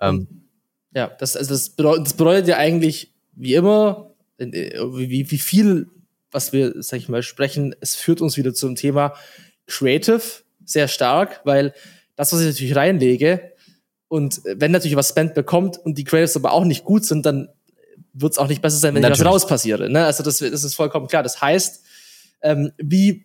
Ähm, 0.00 0.48
ja, 0.94 1.08
das, 1.08 1.36
also 1.36 1.54
das, 1.54 1.70
bedeutet, 1.70 2.06
das 2.06 2.14
bedeutet 2.14 2.48
ja 2.48 2.56
eigentlich, 2.56 3.12
wie 3.32 3.54
immer, 3.54 4.14
äh, 4.38 4.48
wie, 4.50 5.30
wie 5.30 5.38
viel, 5.38 5.88
was 6.30 6.52
wir, 6.52 6.82
sag 6.82 6.98
ich 6.98 7.08
mal, 7.08 7.22
sprechen, 7.22 7.74
es 7.80 7.94
führt 7.94 8.20
uns 8.20 8.36
wieder 8.36 8.52
zum 8.54 8.74
Thema 8.74 9.14
Creative 9.66 10.22
sehr 10.64 10.88
stark, 10.88 11.42
weil 11.44 11.72
das, 12.16 12.32
was 12.32 12.40
ich 12.40 12.46
natürlich 12.46 12.76
reinlege, 12.76 13.52
und 14.08 14.40
wenn 14.44 14.70
natürlich 14.70 14.96
was 14.96 15.08
Spend 15.08 15.34
bekommt 15.34 15.78
und 15.78 15.98
die 15.98 16.04
Creatives 16.04 16.36
aber 16.36 16.52
auch 16.52 16.64
nicht 16.64 16.84
gut 16.84 17.04
sind, 17.04 17.26
dann 17.26 17.48
wird 18.12 18.32
es 18.32 18.38
auch 18.38 18.48
nicht 18.48 18.62
besser 18.62 18.78
sein, 18.78 18.94
wenn 18.94 19.02
natürlich. 19.02 19.20
ich 19.20 19.26
was 19.26 19.32
raus 19.32 19.46
passiere. 19.46 19.90
Ne? 19.90 20.04
Also 20.04 20.22
das, 20.22 20.38
das 20.38 20.64
ist 20.64 20.74
vollkommen 20.74 21.06
klar. 21.06 21.22
Das 21.22 21.40
heißt, 21.40 21.84
ähm, 22.42 22.72
wie 22.78 23.24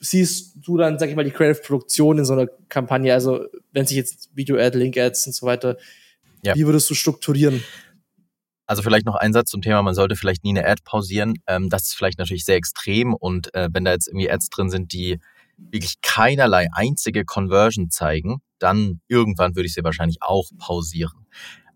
siehst 0.00 0.56
du 0.56 0.76
dann, 0.76 0.98
sag 0.98 1.08
ich 1.08 1.16
mal, 1.16 1.24
die 1.24 1.30
Creative-Produktion 1.30 2.18
in 2.18 2.24
so 2.24 2.32
einer 2.32 2.46
Kampagne? 2.68 3.12
Also 3.12 3.46
wenn 3.72 3.86
sich 3.86 3.96
jetzt 3.96 4.30
Video-Ad, 4.34 4.76
Link-Ads 4.76 5.26
und 5.28 5.34
so 5.34 5.46
weiter, 5.46 5.76
ja. 6.42 6.54
wie 6.54 6.66
würdest 6.66 6.90
du 6.90 6.94
strukturieren? 6.94 7.62
Also 8.66 8.82
vielleicht 8.82 9.06
noch 9.06 9.16
ein 9.16 9.32
Satz 9.32 9.50
zum 9.50 9.62
Thema, 9.62 9.82
man 9.82 9.94
sollte 9.94 10.16
vielleicht 10.16 10.44
nie 10.44 10.50
eine 10.50 10.66
Ad 10.66 10.82
pausieren. 10.84 11.34
Ähm, 11.46 11.68
das 11.70 11.88
ist 11.88 11.94
vielleicht 11.94 12.18
natürlich 12.18 12.44
sehr 12.44 12.56
extrem 12.56 13.14
und 13.14 13.54
äh, 13.54 13.68
wenn 13.72 13.84
da 13.84 13.92
jetzt 13.92 14.08
irgendwie 14.08 14.30
Ads 14.30 14.50
drin 14.50 14.70
sind, 14.70 14.92
die 14.92 15.18
wirklich 15.56 16.00
keinerlei 16.02 16.68
einzige 16.72 17.24
Conversion 17.24 17.90
zeigen, 17.90 18.40
dann 18.60 19.00
irgendwann 19.08 19.56
würde 19.56 19.66
ich 19.66 19.74
sie 19.74 19.84
wahrscheinlich 19.84 20.18
auch 20.22 20.50
pausieren. 20.58 21.26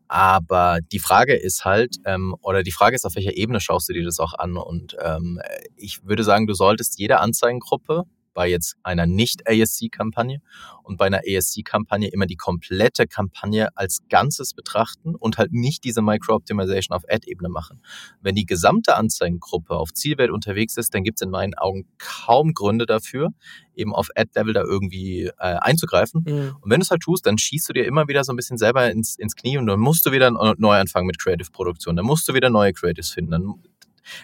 Aber 0.06 0.78
die 0.92 0.98
Frage 0.98 1.34
ist 1.34 1.64
halt, 1.64 1.96
ähm, 2.04 2.36
oder 2.40 2.62
die 2.62 2.72
Frage 2.72 2.94
ist, 2.94 3.04
auf 3.04 3.16
welcher 3.16 3.36
Ebene 3.36 3.60
schaust 3.60 3.88
du 3.88 3.94
dir 3.94 4.04
das 4.04 4.20
auch 4.20 4.34
an? 4.34 4.56
Und 4.56 4.96
ähm, 5.02 5.40
ich 5.76 6.04
würde 6.04 6.24
sagen, 6.24 6.46
du 6.46 6.54
solltest 6.54 6.98
jede 6.98 7.20
Anzeigengruppe 7.20 8.04
bei 8.34 8.48
jetzt 8.48 8.76
einer 8.82 9.06
Nicht-ASC-Kampagne 9.06 10.40
und 10.82 10.98
bei 10.98 11.06
einer 11.06 11.22
ASC-Kampagne 11.26 12.08
immer 12.08 12.26
die 12.26 12.36
komplette 12.36 13.06
Kampagne 13.06 13.74
als 13.76 14.00
Ganzes 14.08 14.52
betrachten 14.52 15.14
und 15.14 15.38
halt 15.38 15.52
nicht 15.52 15.84
diese 15.84 16.02
Micro-Optimization 16.02 16.96
auf 16.96 17.04
Ad-Ebene 17.08 17.48
machen. 17.48 17.80
Wenn 18.20 18.34
die 18.34 18.44
gesamte 18.46 18.96
Anzeigengruppe 18.96 19.74
auf 19.76 19.92
Zielwert 19.94 20.30
unterwegs 20.30 20.76
ist, 20.76 20.94
dann 20.94 21.04
gibt 21.04 21.20
es 21.20 21.24
in 21.24 21.30
meinen 21.30 21.54
Augen 21.54 21.86
kaum 21.98 22.52
Gründe 22.52 22.86
dafür, 22.86 23.30
eben 23.74 23.94
auf 23.94 24.08
Ad-Level 24.14 24.52
da 24.52 24.62
irgendwie 24.62 25.24
äh, 25.26 25.32
einzugreifen. 25.38 26.24
Mhm. 26.26 26.56
Und 26.60 26.70
wenn 26.70 26.80
du 26.80 26.84
es 26.84 26.90
halt 26.90 27.00
tust, 27.00 27.26
dann 27.26 27.38
schießt 27.38 27.68
du 27.68 27.72
dir 27.72 27.86
immer 27.86 28.08
wieder 28.08 28.24
so 28.24 28.32
ein 28.32 28.36
bisschen 28.36 28.58
selber 28.58 28.90
ins, 28.90 29.16
ins 29.16 29.36
Knie 29.36 29.58
und 29.58 29.66
dann 29.66 29.80
musst 29.80 30.04
du 30.06 30.12
wieder 30.12 30.30
neu 30.30 30.76
anfangen 30.76 31.06
mit 31.06 31.18
Creative-Produktion. 31.18 31.96
Dann 31.96 32.04
musst 32.04 32.28
du 32.28 32.34
wieder 32.34 32.50
neue 32.50 32.72
Creatives 32.72 33.10
finden. 33.10 33.30
Dann 33.30 33.54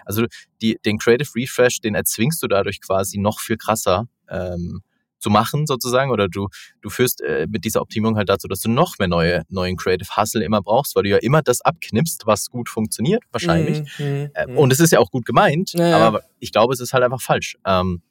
also 0.05 0.27
die, 0.63 0.79
den 0.85 0.99
Creative 0.99 1.29
Refresh, 1.35 1.81
den 1.81 1.95
erzwingst 1.95 2.43
du 2.43 2.49
dadurch 2.49 2.81
quasi 2.81 3.19
noch 3.19 3.41
viel 3.41 3.57
krasser 3.57 4.09
ähm, 4.29 4.83
zu 5.21 5.31
machen 5.31 5.67
sozusagen 5.67 6.11
oder 6.11 6.29
du 6.29 6.49
du 6.81 6.89
führst 6.89 7.21
äh, 7.21 7.47
mit 7.49 7.65
dieser 7.65 7.83
Optimierung 7.83 8.17
halt 8.17 8.29
dazu, 8.29 8.49
dass 8.49 8.61
du 8.61 8.71
noch 8.71 8.99
mehr 8.99 9.09
neue 9.09 9.45
neuen 9.49 9.77
Creative 9.77 10.17
Hustle 10.17 10.43
immer 10.43 10.63
brauchst, 10.63 10.97
weil 10.97 11.05
du 11.05 11.11
ja 11.11 11.19
immer 11.19 11.43
das 11.43 11.61
abknipst, 11.61 12.27
was 12.27 12.49
gut 12.49 12.69
funktioniert 12.69 13.23
wahrscheinlich. 13.31 13.81
Mhm 13.99 14.31
äh, 14.35 14.47
mhm. 14.47 14.59
und 14.59 14.73
es 14.73 14.81
ist 14.81 14.93
ja 14.93 14.99
auch 14.99 15.11
gut 15.11 15.27
gemeint, 15.27 15.73
ja, 15.73 15.99
aber 15.99 16.23
ich 16.39 16.53
glaube, 16.53 16.73
es 16.73 16.81
ist 16.81 16.93
halt 16.93 17.05
einfach 17.05 17.21
falsch. 17.21 17.57
Ähm, 17.67 18.03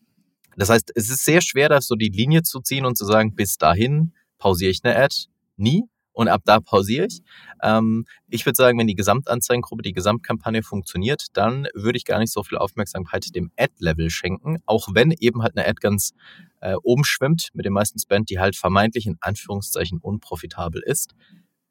das 0.56 0.70
heißt, 0.70 0.92
es 0.96 1.10
ist 1.10 1.24
sehr 1.24 1.42
schwer, 1.42 1.70
da 1.70 1.82
so 1.82 1.96
die 1.96 2.10
Linie 2.10 2.44
zu 2.44 2.60
ziehen 2.60 2.86
und 2.86 2.98
zu 2.98 3.06
sagen, 3.06 3.34
bis 3.34 3.58
dahin 3.58 4.14
pausiere 4.38 4.72
ich 4.72 4.82
eine 4.84 4.96
Ad 4.96 5.16
nie 5.56 5.86
und 6.20 6.28
ab 6.28 6.42
da 6.44 6.60
pausiere 6.60 7.06
ich. 7.06 7.22
Ähm, 7.64 8.06
ich 8.28 8.46
würde 8.46 8.58
sagen, 8.58 8.78
wenn 8.78 8.88
die 8.88 8.96
Gesamtanzeigengruppe, 8.96 9.84
die 9.84 9.94
Gesamtkampagne 9.94 10.64
funktioniert, 10.64 11.28
dann 11.32 11.70
würde 11.74 11.96
ich 11.96 12.04
gar 12.04 12.20
nicht 12.20 12.34
so 12.34 12.44
viel 12.44 12.58
Aufmerksamkeit 12.58 13.34
dem 13.34 13.52
Ad-Level 13.58 14.10
schenken, 14.10 14.58
auch 14.66 14.90
wenn 14.92 15.12
eben 15.18 15.44
halt 15.44 15.56
eine 15.56 15.66
Ad 15.66 15.78
ganz 15.80 16.12
äh, 16.60 16.76
oben 16.84 17.06
schwimmt 17.06 17.52
mit 17.54 17.66
dem 17.66 17.72
meisten 17.72 18.00
Spend, 18.00 18.30
die 18.30 18.38
halt 18.38 18.58
vermeintlich 18.58 19.06
in 19.06 19.16
Anführungszeichen 19.22 20.00
unprofitabel 20.00 20.84
ist. 20.86 21.16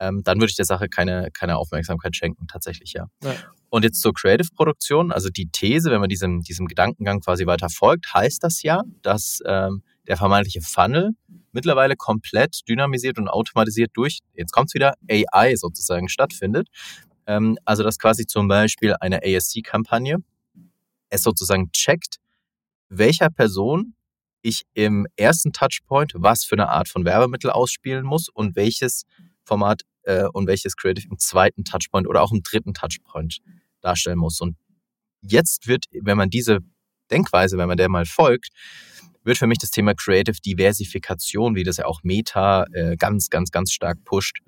Ähm, 0.00 0.22
dann 0.24 0.38
würde 0.38 0.48
ich 0.48 0.56
der 0.56 0.64
Sache 0.64 0.88
keine, 0.88 1.28
keine 1.30 1.58
Aufmerksamkeit 1.58 2.16
schenken, 2.16 2.46
tatsächlich 2.46 2.94
ja. 2.94 3.08
ja. 3.22 3.34
Und 3.68 3.84
jetzt 3.84 4.00
zur 4.00 4.14
Creative-Produktion, 4.14 5.12
also 5.12 5.28
die 5.28 5.50
These, 5.50 5.90
wenn 5.90 6.00
man 6.00 6.08
diesem, 6.08 6.40
diesem 6.40 6.68
Gedankengang 6.68 7.20
quasi 7.20 7.44
weiter 7.44 7.68
folgt, 7.68 8.14
heißt 8.14 8.42
das 8.42 8.62
ja, 8.62 8.80
dass 9.02 9.40
ähm, 9.44 9.82
der 10.08 10.16
vermeintliche 10.16 10.62
Funnel 10.62 11.12
mittlerweile 11.52 11.96
komplett 11.96 12.60
dynamisiert 12.68 13.18
und 13.18 13.28
automatisiert 13.28 13.90
durch, 13.94 14.20
jetzt 14.34 14.52
kommt's 14.52 14.74
wieder, 14.74 14.94
AI 15.08 15.54
sozusagen 15.54 16.08
stattfindet. 16.08 16.68
Ähm, 17.26 17.58
also 17.64 17.82
dass 17.82 17.98
quasi 17.98 18.26
zum 18.26 18.48
Beispiel 18.48 18.94
eine 19.00 19.20
ASC-Kampagne 19.22 20.16
es 21.10 21.22
sozusagen 21.22 21.70
checkt, 21.72 22.16
welcher 22.88 23.30
Person 23.30 23.94
ich 24.42 24.62
im 24.74 25.06
ersten 25.16 25.52
Touchpoint 25.52 26.12
was 26.14 26.44
für 26.44 26.54
eine 26.54 26.68
Art 26.68 26.88
von 26.88 27.04
Werbemittel 27.04 27.50
ausspielen 27.50 28.04
muss 28.04 28.28
und 28.28 28.56
welches 28.56 29.04
Format 29.44 29.82
äh, 30.02 30.24
und 30.32 30.46
welches 30.46 30.76
Creative 30.76 31.06
im 31.10 31.18
zweiten 31.18 31.64
Touchpoint 31.64 32.06
oder 32.06 32.22
auch 32.22 32.32
im 32.32 32.42
dritten 32.42 32.72
Touchpoint 32.72 33.38
darstellen 33.80 34.18
muss. 34.18 34.40
Und 34.40 34.56
jetzt 35.20 35.66
wird, 35.66 35.86
wenn 35.92 36.16
man 36.16 36.30
diese 36.30 36.60
Denkweise, 37.10 37.58
wenn 37.58 37.68
man 37.68 37.76
der 37.76 37.88
mal 37.88 38.06
folgt, 38.06 38.48
wird 39.28 39.38
für 39.38 39.47
mich 39.47 39.58
das 39.58 39.70
Thema 39.70 39.94
Creative 39.94 40.40
Diversifikation, 40.44 41.54
wie 41.54 41.62
das 41.62 41.76
ja 41.76 41.85
auch 41.85 42.00
Meta 42.02 42.64
äh, 42.73 42.97
ganz, 42.97 43.28
ganz, 43.28 43.50
ganz 43.50 43.73
stark 43.73 44.02
pusht, 44.04 44.38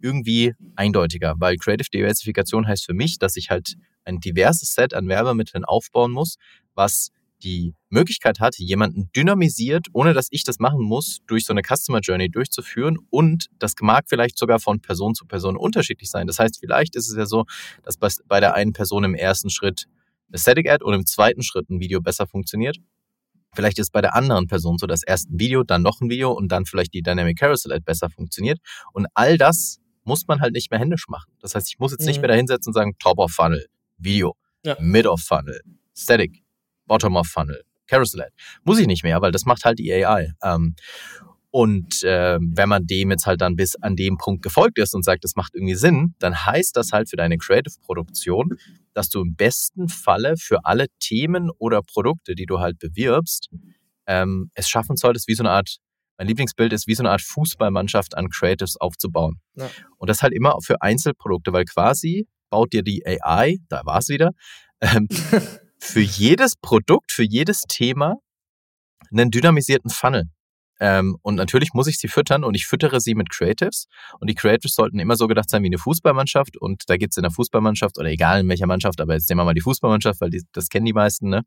irgendwie 0.00 0.54
eindeutiger, 0.76 1.34
weil 1.38 1.56
Creative 1.56 1.88
Diversifikation 1.88 2.66
heißt 2.66 2.84
für 2.84 2.94
mich, 2.94 3.18
dass 3.18 3.36
ich 3.36 3.50
halt 3.50 3.74
ein 4.04 4.20
diverses 4.20 4.74
Set 4.74 4.92
an 4.92 5.08
Werbemitteln 5.08 5.64
aufbauen 5.64 6.10
muss, 6.12 6.36
was 6.74 7.08
die 7.42 7.74
Möglichkeit 7.88 8.40
hat, 8.40 8.56
jemanden 8.58 9.10
dynamisiert, 9.14 9.86
ohne 9.92 10.12
dass 10.12 10.26
ich 10.30 10.42
das 10.42 10.58
machen 10.58 10.82
muss, 10.82 11.18
durch 11.28 11.44
so 11.44 11.52
eine 11.52 11.62
Customer 11.62 12.00
Journey 12.00 12.28
durchzuführen. 12.28 12.98
Und 13.10 13.46
das 13.60 13.74
mag 13.80 14.06
vielleicht 14.08 14.36
sogar 14.36 14.58
von 14.58 14.80
Person 14.80 15.14
zu 15.14 15.24
Person 15.24 15.56
unterschiedlich 15.56 16.10
sein. 16.10 16.26
Das 16.26 16.40
heißt, 16.40 16.58
vielleicht 16.58 16.96
ist 16.96 17.08
es 17.08 17.16
ja 17.16 17.26
so, 17.26 17.44
dass 17.84 17.96
bei 17.96 18.40
der 18.40 18.54
einen 18.54 18.72
Person 18.72 19.04
im 19.04 19.14
ersten 19.14 19.50
Schritt 19.50 19.84
eine 20.28 20.38
Static 20.38 20.68
Ad 20.68 20.84
und 20.84 20.94
im 20.94 21.06
zweiten 21.06 21.42
Schritt 21.42 21.70
ein 21.70 21.78
Video 21.78 22.00
besser 22.00 22.26
funktioniert 22.26 22.78
Vielleicht 23.54 23.78
ist 23.78 23.92
bei 23.92 24.00
der 24.00 24.14
anderen 24.14 24.46
Person 24.46 24.78
so 24.78 24.86
das 24.86 25.02
erste 25.02 25.30
Video, 25.32 25.64
dann 25.64 25.82
noch 25.82 26.00
ein 26.00 26.10
Video 26.10 26.32
und 26.32 26.52
dann 26.52 26.66
vielleicht 26.66 26.94
die 26.94 27.02
Dynamic 27.02 27.38
Carousel 27.38 27.72
Ad 27.72 27.82
besser 27.84 28.10
funktioniert. 28.10 28.58
Und 28.92 29.06
all 29.14 29.38
das 29.38 29.78
muss 30.04 30.26
man 30.26 30.40
halt 30.40 30.54
nicht 30.54 30.70
mehr 30.70 30.80
händisch 30.80 31.06
machen. 31.08 31.32
Das 31.40 31.54
heißt, 31.54 31.68
ich 31.68 31.78
muss 31.78 31.92
jetzt 31.92 32.02
mhm. 32.02 32.08
nicht 32.08 32.20
mehr 32.20 32.28
da 32.28 32.34
hinsetzen 32.34 32.70
und 32.70 32.74
sagen, 32.74 32.96
Top 32.98 33.18
of 33.18 33.30
Funnel, 33.30 33.66
Video, 33.96 34.36
ja. 34.64 34.76
Mid 34.80 35.06
of 35.06 35.20
Funnel, 35.20 35.60
Static, 35.96 36.42
Bottom 36.86 37.16
of 37.16 37.26
Funnel, 37.26 37.62
Carousel 37.86 38.22
Ad. 38.22 38.32
Muss 38.64 38.78
ich 38.78 38.86
nicht 38.86 39.02
mehr, 39.02 39.20
weil 39.20 39.32
das 39.32 39.44
macht 39.44 39.64
halt 39.64 39.78
die 39.78 39.92
AI. 39.92 40.32
Ähm, 40.42 40.74
und 41.50 42.02
äh, 42.02 42.38
wenn 42.40 42.68
man 42.68 42.86
dem 42.86 43.10
jetzt 43.10 43.26
halt 43.26 43.40
dann 43.40 43.56
bis 43.56 43.74
an 43.76 43.96
dem 43.96 44.18
Punkt 44.18 44.42
gefolgt 44.42 44.78
ist 44.78 44.94
und 44.94 45.04
sagt, 45.04 45.24
das 45.24 45.34
macht 45.34 45.54
irgendwie 45.54 45.74
Sinn, 45.74 46.14
dann 46.18 46.44
heißt 46.46 46.76
das 46.76 46.92
halt 46.92 47.08
für 47.08 47.16
deine 47.16 47.38
Creative-Produktion, 47.38 48.58
dass 48.92 49.08
du 49.08 49.22
im 49.22 49.34
besten 49.34 49.88
Falle 49.88 50.36
für 50.36 50.64
alle 50.64 50.86
Themen 51.00 51.50
oder 51.58 51.82
Produkte, 51.82 52.34
die 52.34 52.46
du 52.46 52.60
halt 52.60 52.78
bewirbst, 52.78 53.48
ähm, 54.06 54.50
es 54.54 54.68
schaffen 54.68 54.96
solltest, 54.96 55.28
wie 55.28 55.34
so 55.34 55.42
eine 55.42 55.50
Art, 55.50 55.78
mein 56.18 56.26
Lieblingsbild 56.26 56.72
ist, 56.72 56.86
wie 56.86 56.94
so 56.94 57.02
eine 57.02 57.10
Art 57.10 57.22
Fußballmannschaft 57.22 58.16
an 58.16 58.28
Creatives 58.28 58.76
aufzubauen. 58.76 59.40
Ja. 59.54 59.70
Und 59.96 60.10
das 60.10 60.22
halt 60.22 60.34
immer 60.34 60.58
für 60.62 60.82
Einzelprodukte, 60.82 61.52
weil 61.52 61.64
quasi 61.64 62.26
baut 62.50 62.72
dir 62.72 62.82
die 62.82 63.06
AI, 63.06 63.56
da 63.68 63.82
war 63.84 63.98
es 63.98 64.08
wieder, 64.08 64.32
ähm, 64.80 65.08
für 65.78 66.00
jedes 66.00 66.56
Produkt, 66.56 67.12
für 67.12 67.22
jedes 67.22 67.62
Thema 67.68 68.16
einen 69.10 69.30
dynamisierten 69.30 69.90
Funnel. 69.90 70.24
Ähm, 70.80 71.16
und 71.22 71.34
natürlich 71.34 71.70
muss 71.74 71.86
ich 71.86 71.98
sie 71.98 72.08
füttern 72.08 72.44
und 72.44 72.54
ich 72.54 72.66
füttere 72.66 73.00
sie 73.00 73.14
mit 73.14 73.30
Creatives. 73.30 73.86
Und 74.20 74.30
die 74.30 74.34
Creatives 74.34 74.74
sollten 74.74 74.98
immer 74.98 75.16
so 75.16 75.26
gedacht 75.26 75.50
sein 75.50 75.62
wie 75.62 75.68
eine 75.68 75.78
Fußballmannschaft. 75.78 76.56
Und 76.56 76.84
da 76.86 76.96
gibt 76.96 77.12
es 77.12 77.16
in 77.16 77.22
der 77.22 77.32
Fußballmannschaft, 77.32 77.98
oder 77.98 78.08
egal 78.08 78.40
in 78.40 78.48
welcher 78.48 78.66
Mannschaft, 78.66 79.00
aber 79.00 79.14
jetzt 79.14 79.28
nehmen 79.28 79.40
wir 79.40 79.44
mal 79.44 79.54
die 79.54 79.60
Fußballmannschaft, 79.60 80.20
weil 80.20 80.30
die, 80.30 80.42
das 80.52 80.68
kennen 80.68 80.86
die 80.86 80.92
meisten, 80.92 81.28
ne? 81.28 81.42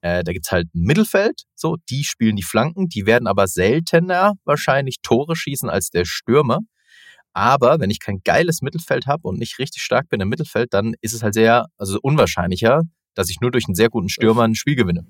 Äh, 0.00 0.22
da 0.24 0.32
es 0.32 0.50
halt 0.50 0.66
ein 0.74 0.82
Mittelfeld, 0.82 1.42
so, 1.54 1.76
die 1.90 2.04
spielen 2.04 2.36
die 2.36 2.42
Flanken, 2.42 2.88
die 2.88 3.06
werden 3.06 3.26
aber 3.26 3.46
seltener 3.48 4.34
wahrscheinlich 4.44 4.96
Tore 5.02 5.36
schießen 5.36 5.68
als 5.68 5.90
der 5.90 6.04
Stürmer. 6.04 6.60
Aber 7.32 7.78
wenn 7.80 7.90
ich 7.90 8.00
kein 8.00 8.20
geiles 8.24 8.62
Mittelfeld 8.62 9.06
habe 9.06 9.28
und 9.28 9.38
nicht 9.38 9.58
richtig 9.58 9.82
stark 9.82 10.08
bin 10.08 10.20
im 10.20 10.28
Mittelfeld, 10.28 10.72
dann 10.74 10.94
ist 11.00 11.14
es 11.14 11.22
halt 11.22 11.34
sehr, 11.34 11.66
also 11.76 11.98
unwahrscheinlicher, 12.02 12.82
dass 13.14 13.30
ich 13.30 13.40
nur 13.40 13.50
durch 13.50 13.66
einen 13.68 13.74
sehr 13.74 13.90
guten 13.90 14.08
Stürmer 14.08 14.42
ein 14.42 14.54
Spiel 14.54 14.76
gewinne. 14.76 15.06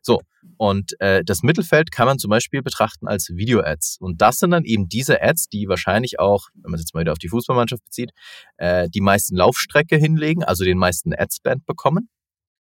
So, 0.00 0.20
und 0.56 1.00
äh, 1.00 1.22
das 1.24 1.42
Mittelfeld 1.42 1.90
kann 1.90 2.06
man 2.06 2.18
zum 2.18 2.30
Beispiel 2.30 2.62
betrachten 2.62 3.06
als 3.06 3.30
Video-Ads. 3.30 3.98
Und 4.00 4.20
das 4.20 4.38
sind 4.38 4.50
dann 4.50 4.64
eben 4.64 4.88
diese 4.88 5.22
Ads, 5.22 5.48
die 5.48 5.68
wahrscheinlich 5.68 6.18
auch, 6.18 6.48
wenn 6.54 6.70
man 6.70 6.74
es 6.74 6.82
jetzt 6.82 6.94
mal 6.94 7.00
wieder 7.00 7.12
auf 7.12 7.18
die 7.18 7.28
Fußballmannschaft 7.28 7.84
bezieht, 7.84 8.10
äh, 8.56 8.88
die 8.88 9.00
meisten 9.00 9.36
Laufstrecke 9.36 9.96
hinlegen, 9.96 10.44
also 10.44 10.64
den 10.64 10.78
meisten 10.78 11.12
Ad-Spend 11.14 11.66
bekommen, 11.66 12.08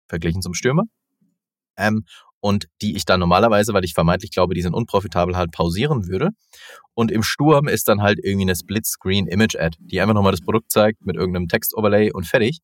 verglichen 0.08 0.42
zum 0.42 0.54
Stürmer. 0.54 0.84
Ähm, 1.76 2.04
und 2.40 2.68
die 2.82 2.96
ich 2.96 3.04
dann 3.04 3.20
normalerweise, 3.20 3.72
weil 3.72 3.84
ich 3.84 3.94
vermeintlich 3.94 4.30
glaube, 4.30 4.54
die 4.54 4.62
sind 4.62 4.74
unprofitabel, 4.74 5.36
halt 5.36 5.50
pausieren 5.50 6.06
würde. 6.06 6.30
Und 6.94 7.10
im 7.10 7.22
Sturm 7.22 7.68
ist 7.68 7.88
dann 7.88 8.02
halt 8.02 8.18
irgendwie 8.22 8.44
eine 8.44 8.56
Split-Screen-Image-Ad, 8.56 9.76
die 9.80 10.00
einfach 10.00 10.14
nochmal 10.14 10.32
das 10.32 10.40
Produkt 10.40 10.70
zeigt 10.70 11.04
mit 11.04 11.16
irgendeinem 11.16 11.48
Text-Overlay 11.48 12.12
und 12.12 12.26
fertig. 12.26 12.58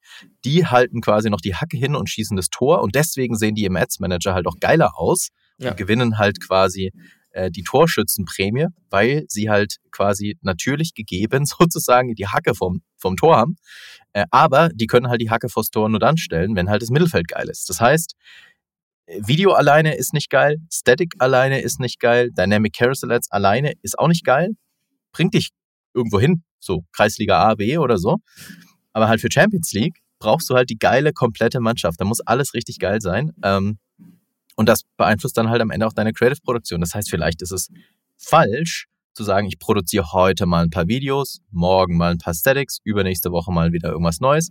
Die 0.44 0.66
halten 0.66 1.00
quasi 1.00 1.30
noch 1.30 1.40
die 1.40 1.54
Hacke 1.54 1.76
hin 1.76 1.94
und 1.96 2.08
schießen 2.08 2.36
das 2.36 2.48
Tor 2.48 2.82
und 2.82 2.94
deswegen 2.94 3.36
sehen 3.36 3.54
die 3.54 3.64
im 3.64 3.76
Ads-Manager 3.76 4.34
halt 4.34 4.46
auch 4.46 4.58
geiler 4.60 4.92
aus 4.96 5.28
ja. 5.58 5.70
und 5.70 5.76
gewinnen 5.76 6.18
halt 6.18 6.40
quasi 6.40 6.92
äh, 7.34 7.50
die 7.50 7.64
Torschützenprämie, 7.64 8.66
weil 8.90 9.24
sie 9.28 9.50
halt 9.50 9.76
quasi 9.90 10.38
natürlich 10.42 10.94
gegeben 10.94 11.44
sozusagen 11.46 12.14
die 12.14 12.28
Hacke 12.28 12.54
vom, 12.54 12.82
vom 12.96 13.16
Tor 13.16 13.36
haben. 13.36 13.56
Äh, 14.12 14.24
aber 14.30 14.68
die 14.68 14.86
können 14.86 15.08
halt 15.08 15.20
die 15.20 15.30
Hacke 15.30 15.48
vors 15.48 15.70
Tor 15.70 15.88
nur 15.88 15.98
dann 15.98 16.16
stellen, 16.16 16.54
wenn 16.54 16.70
halt 16.70 16.82
das 16.82 16.90
Mittelfeld 16.90 17.28
geil 17.28 17.48
ist. 17.48 17.68
Das 17.68 17.80
heißt, 17.80 18.14
Video 19.06 19.52
alleine 19.52 19.96
ist 19.96 20.14
nicht 20.14 20.30
geil, 20.30 20.58
Static 20.72 21.14
alleine 21.18 21.60
ist 21.60 21.78
nicht 21.78 22.00
geil, 22.00 22.30
Dynamic 22.32 22.74
Carousel 22.74 23.12
Ads 23.12 23.30
alleine 23.30 23.72
ist 23.82 23.98
auch 23.98 24.08
nicht 24.08 24.24
geil. 24.24 24.50
Bringt 25.12 25.34
dich 25.34 25.50
irgendwo 25.94 26.18
hin, 26.18 26.42
so 26.58 26.84
Kreisliga 26.92 27.38
A, 27.38 27.54
B 27.54 27.78
oder 27.78 27.98
so. 27.98 28.18
Aber 28.92 29.08
halt 29.08 29.20
für 29.20 29.28
Champions 29.30 29.72
League 29.72 29.98
brauchst 30.18 30.48
du 30.48 30.54
halt 30.54 30.70
die 30.70 30.78
geile, 30.78 31.12
komplette 31.12 31.60
Mannschaft. 31.60 32.00
Da 32.00 32.04
muss 32.04 32.20
alles 32.20 32.54
richtig 32.54 32.78
geil 32.78 33.00
sein. 33.00 33.32
Ähm, 33.42 33.78
und 34.56 34.68
das 34.68 34.82
beeinflusst 34.96 35.36
dann 35.36 35.50
halt 35.50 35.60
am 35.60 35.70
Ende 35.70 35.86
auch 35.86 35.92
deine 35.92 36.12
Creative-Produktion. 36.12 36.80
Das 36.80 36.94
heißt, 36.94 37.10
vielleicht 37.10 37.42
ist 37.42 37.50
es 37.50 37.68
falsch 38.16 38.86
zu 39.12 39.22
sagen, 39.22 39.46
ich 39.46 39.58
produziere 39.58 40.12
heute 40.12 40.46
mal 40.46 40.64
ein 40.64 40.70
paar 40.70 40.88
Videos, 40.88 41.40
morgen 41.50 41.96
mal 41.96 42.12
ein 42.12 42.18
paar 42.18 42.34
Statics, 42.34 42.78
übernächste 42.84 43.30
Woche 43.30 43.52
mal 43.52 43.72
wieder 43.72 43.90
irgendwas 43.90 44.20
Neues. 44.20 44.50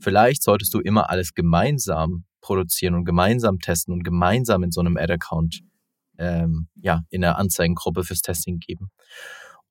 Vielleicht 0.00 0.42
solltest 0.42 0.72
du 0.72 0.80
immer 0.80 1.10
alles 1.10 1.34
gemeinsam 1.34 2.24
produzieren 2.40 2.94
und 2.94 3.04
gemeinsam 3.04 3.58
testen 3.58 3.92
und 3.92 4.04
gemeinsam 4.04 4.62
in 4.62 4.70
so 4.70 4.80
einem 4.80 4.96
Ad-Account 4.96 5.60
ähm, 6.18 6.68
ja, 6.76 7.02
in 7.10 7.22
der 7.22 7.38
Anzeigengruppe 7.38 8.04
fürs 8.04 8.20
Testing 8.20 8.58
geben. 8.58 8.90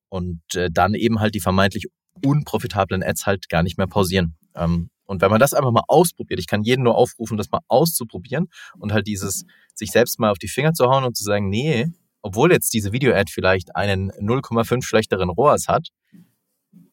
Und 0.08 0.42
äh, 0.54 0.68
dann 0.72 0.94
eben 0.94 1.20
halt 1.20 1.34
die 1.34 1.40
vermeintlich 1.40 1.86
unprofitablen 2.24 3.02
Ads 3.02 3.26
halt 3.26 3.48
gar 3.48 3.62
nicht 3.62 3.78
mehr 3.78 3.86
pausieren. 3.86 4.36
Ähm, 4.54 4.90
und 5.06 5.22
wenn 5.22 5.30
man 5.30 5.40
das 5.40 5.54
einfach 5.54 5.72
mal 5.72 5.84
ausprobiert, 5.88 6.38
ich 6.38 6.46
kann 6.46 6.62
jeden 6.62 6.82
nur 6.82 6.96
aufrufen, 6.96 7.36
das 7.36 7.50
mal 7.50 7.60
auszuprobieren 7.68 8.48
und 8.78 8.92
halt 8.92 9.06
dieses, 9.06 9.44
sich 9.74 9.90
selbst 9.90 10.18
mal 10.20 10.30
auf 10.30 10.38
die 10.38 10.48
Finger 10.48 10.72
zu 10.72 10.86
hauen 10.86 11.04
und 11.04 11.16
zu 11.16 11.24
sagen, 11.24 11.48
nee, 11.48 11.86
obwohl 12.22 12.52
jetzt 12.52 12.72
diese 12.74 12.92
Video-Ad 12.92 13.30
vielleicht 13.32 13.74
einen 13.74 14.10
0,5 14.12 14.84
schlechteren 14.84 15.30
ROAS 15.30 15.68
hat, 15.68 15.88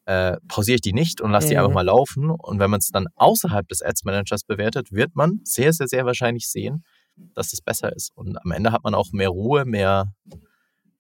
äh, 0.07 0.37
pausiere 0.47 0.75
ich 0.75 0.81
die 0.81 0.93
nicht 0.93 1.19
und 1.19 1.31
lasse 1.31 1.49
die 1.49 1.57
einfach 1.57 1.69
mhm. 1.69 1.75
mal 1.75 1.85
laufen. 1.85 2.29
Und 2.29 2.59
wenn 2.59 2.71
man 2.71 2.79
es 2.79 2.87
dann 2.87 3.07
außerhalb 3.15 3.67
des 3.67 3.81
Ads 3.81 4.05
Managers 4.05 4.45
bewertet, 4.45 4.93
wird 4.93 5.15
man 5.15 5.41
sehr, 5.43 5.73
sehr, 5.73 5.89
sehr 5.89 6.05
wahrscheinlich 6.05 6.47
sehen, 6.47 6.85
dass 7.35 7.51
es 7.51 7.59
besser 7.59 7.93
ist. 7.93 8.15
Und 8.15 8.41
am 8.41 8.51
Ende 8.51 8.71
hat 8.71 8.85
man 8.85 8.95
auch 8.95 9.11
mehr 9.11 9.27
Ruhe, 9.27 9.65
mehr 9.65 10.13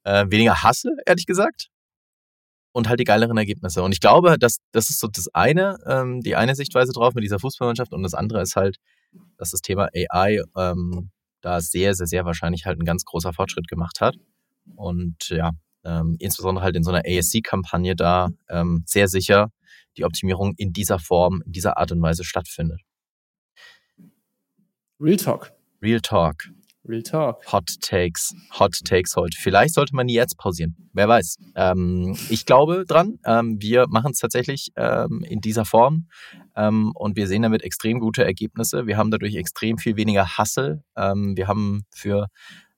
äh, 0.03 0.25
weniger 0.27 0.61
Hasse, 0.61 0.89
ehrlich 1.05 1.25
gesagt. 1.25 1.69
Und 2.73 2.89
halt 2.89 2.99
die 2.99 3.05
geileren 3.05 3.37
Ergebnisse. 3.37 3.81
Und 3.81 3.93
ich 3.93 4.01
glaube, 4.01 4.37
dass 4.37 4.57
das 4.73 4.89
ist 4.89 4.99
so 4.99 5.07
das 5.07 5.29
eine, 5.33 5.77
ähm, 5.85 6.19
die 6.19 6.35
eine 6.35 6.53
Sichtweise 6.53 6.91
drauf 6.91 7.13
mit 7.13 7.23
dieser 7.23 7.39
Fußballmannschaft. 7.39 7.93
Und 7.93 8.03
das 8.03 8.13
andere 8.13 8.41
ist 8.41 8.57
halt, 8.57 8.75
dass 9.37 9.51
das 9.51 9.61
Thema 9.61 9.87
AI 9.95 10.41
ähm, 10.57 11.11
da 11.39 11.61
sehr, 11.61 11.93
sehr, 11.93 12.07
sehr 12.07 12.25
wahrscheinlich 12.25 12.65
halt 12.65 12.77
ein 12.77 12.85
ganz 12.85 13.05
großer 13.05 13.31
Fortschritt 13.31 13.69
gemacht 13.69 14.01
hat. 14.01 14.17
Und 14.75 15.29
ja, 15.29 15.51
ähm, 15.87 16.17
insbesondere 16.19 16.63
halt 16.63 16.75
in 16.75 16.83
so 16.83 16.91
einer 16.91 17.03
ASC-Kampagne 17.07 17.95
da 17.95 18.29
ähm, 18.49 18.83
sehr 18.85 19.07
sicher 19.07 19.51
die 19.97 20.05
Optimierung 20.05 20.53
in 20.57 20.73
dieser 20.73 20.99
Form, 20.99 21.41
in 21.45 21.53
dieser 21.53 21.77
Art 21.77 21.91
und 21.91 22.01
Weise 22.01 22.23
stattfindet. 22.23 22.81
Real 24.99 25.17
Talk. 25.17 25.53
Real 25.81 26.01
Talk. 26.01 26.49
Real 26.87 27.03
Talk. 27.03 27.51
Hot 27.51 27.69
Takes. 27.81 28.33
Hot 28.59 28.73
Takes 28.85 29.15
heute. 29.15 29.37
Vielleicht 29.39 29.73
sollte 29.73 29.95
man 29.95 30.07
die 30.07 30.13
jetzt 30.13 30.37
pausieren. 30.37 30.75
Wer 30.93 31.07
weiß. 31.07 31.37
Ähm, 31.55 32.17
ich 32.29 32.45
glaube 32.45 32.85
dran. 32.87 33.19
Ähm, 33.25 33.57
wir 33.59 33.87
machen 33.89 34.11
es 34.11 34.19
tatsächlich 34.19 34.69
ähm, 34.75 35.23
in 35.27 35.41
dieser 35.41 35.65
Form 35.65 36.07
ähm, 36.55 36.93
und 36.95 37.17
wir 37.17 37.27
sehen 37.27 37.41
damit 37.41 37.63
extrem 37.63 37.99
gute 37.99 38.23
Ergebnisse. 38.23 38.87
Wir 38.87 38.97
haben 38.97 39.11
dadurch 39.11 39.35
extrem 39.35 39.77
viel 39.77 39.97
weniger 39.97 40.37
Hassel. 40.37 40.81
Ähm, 40.95 41.35
wir 41.35 41.47
haben 41.47 41.83
für 41.93 42.27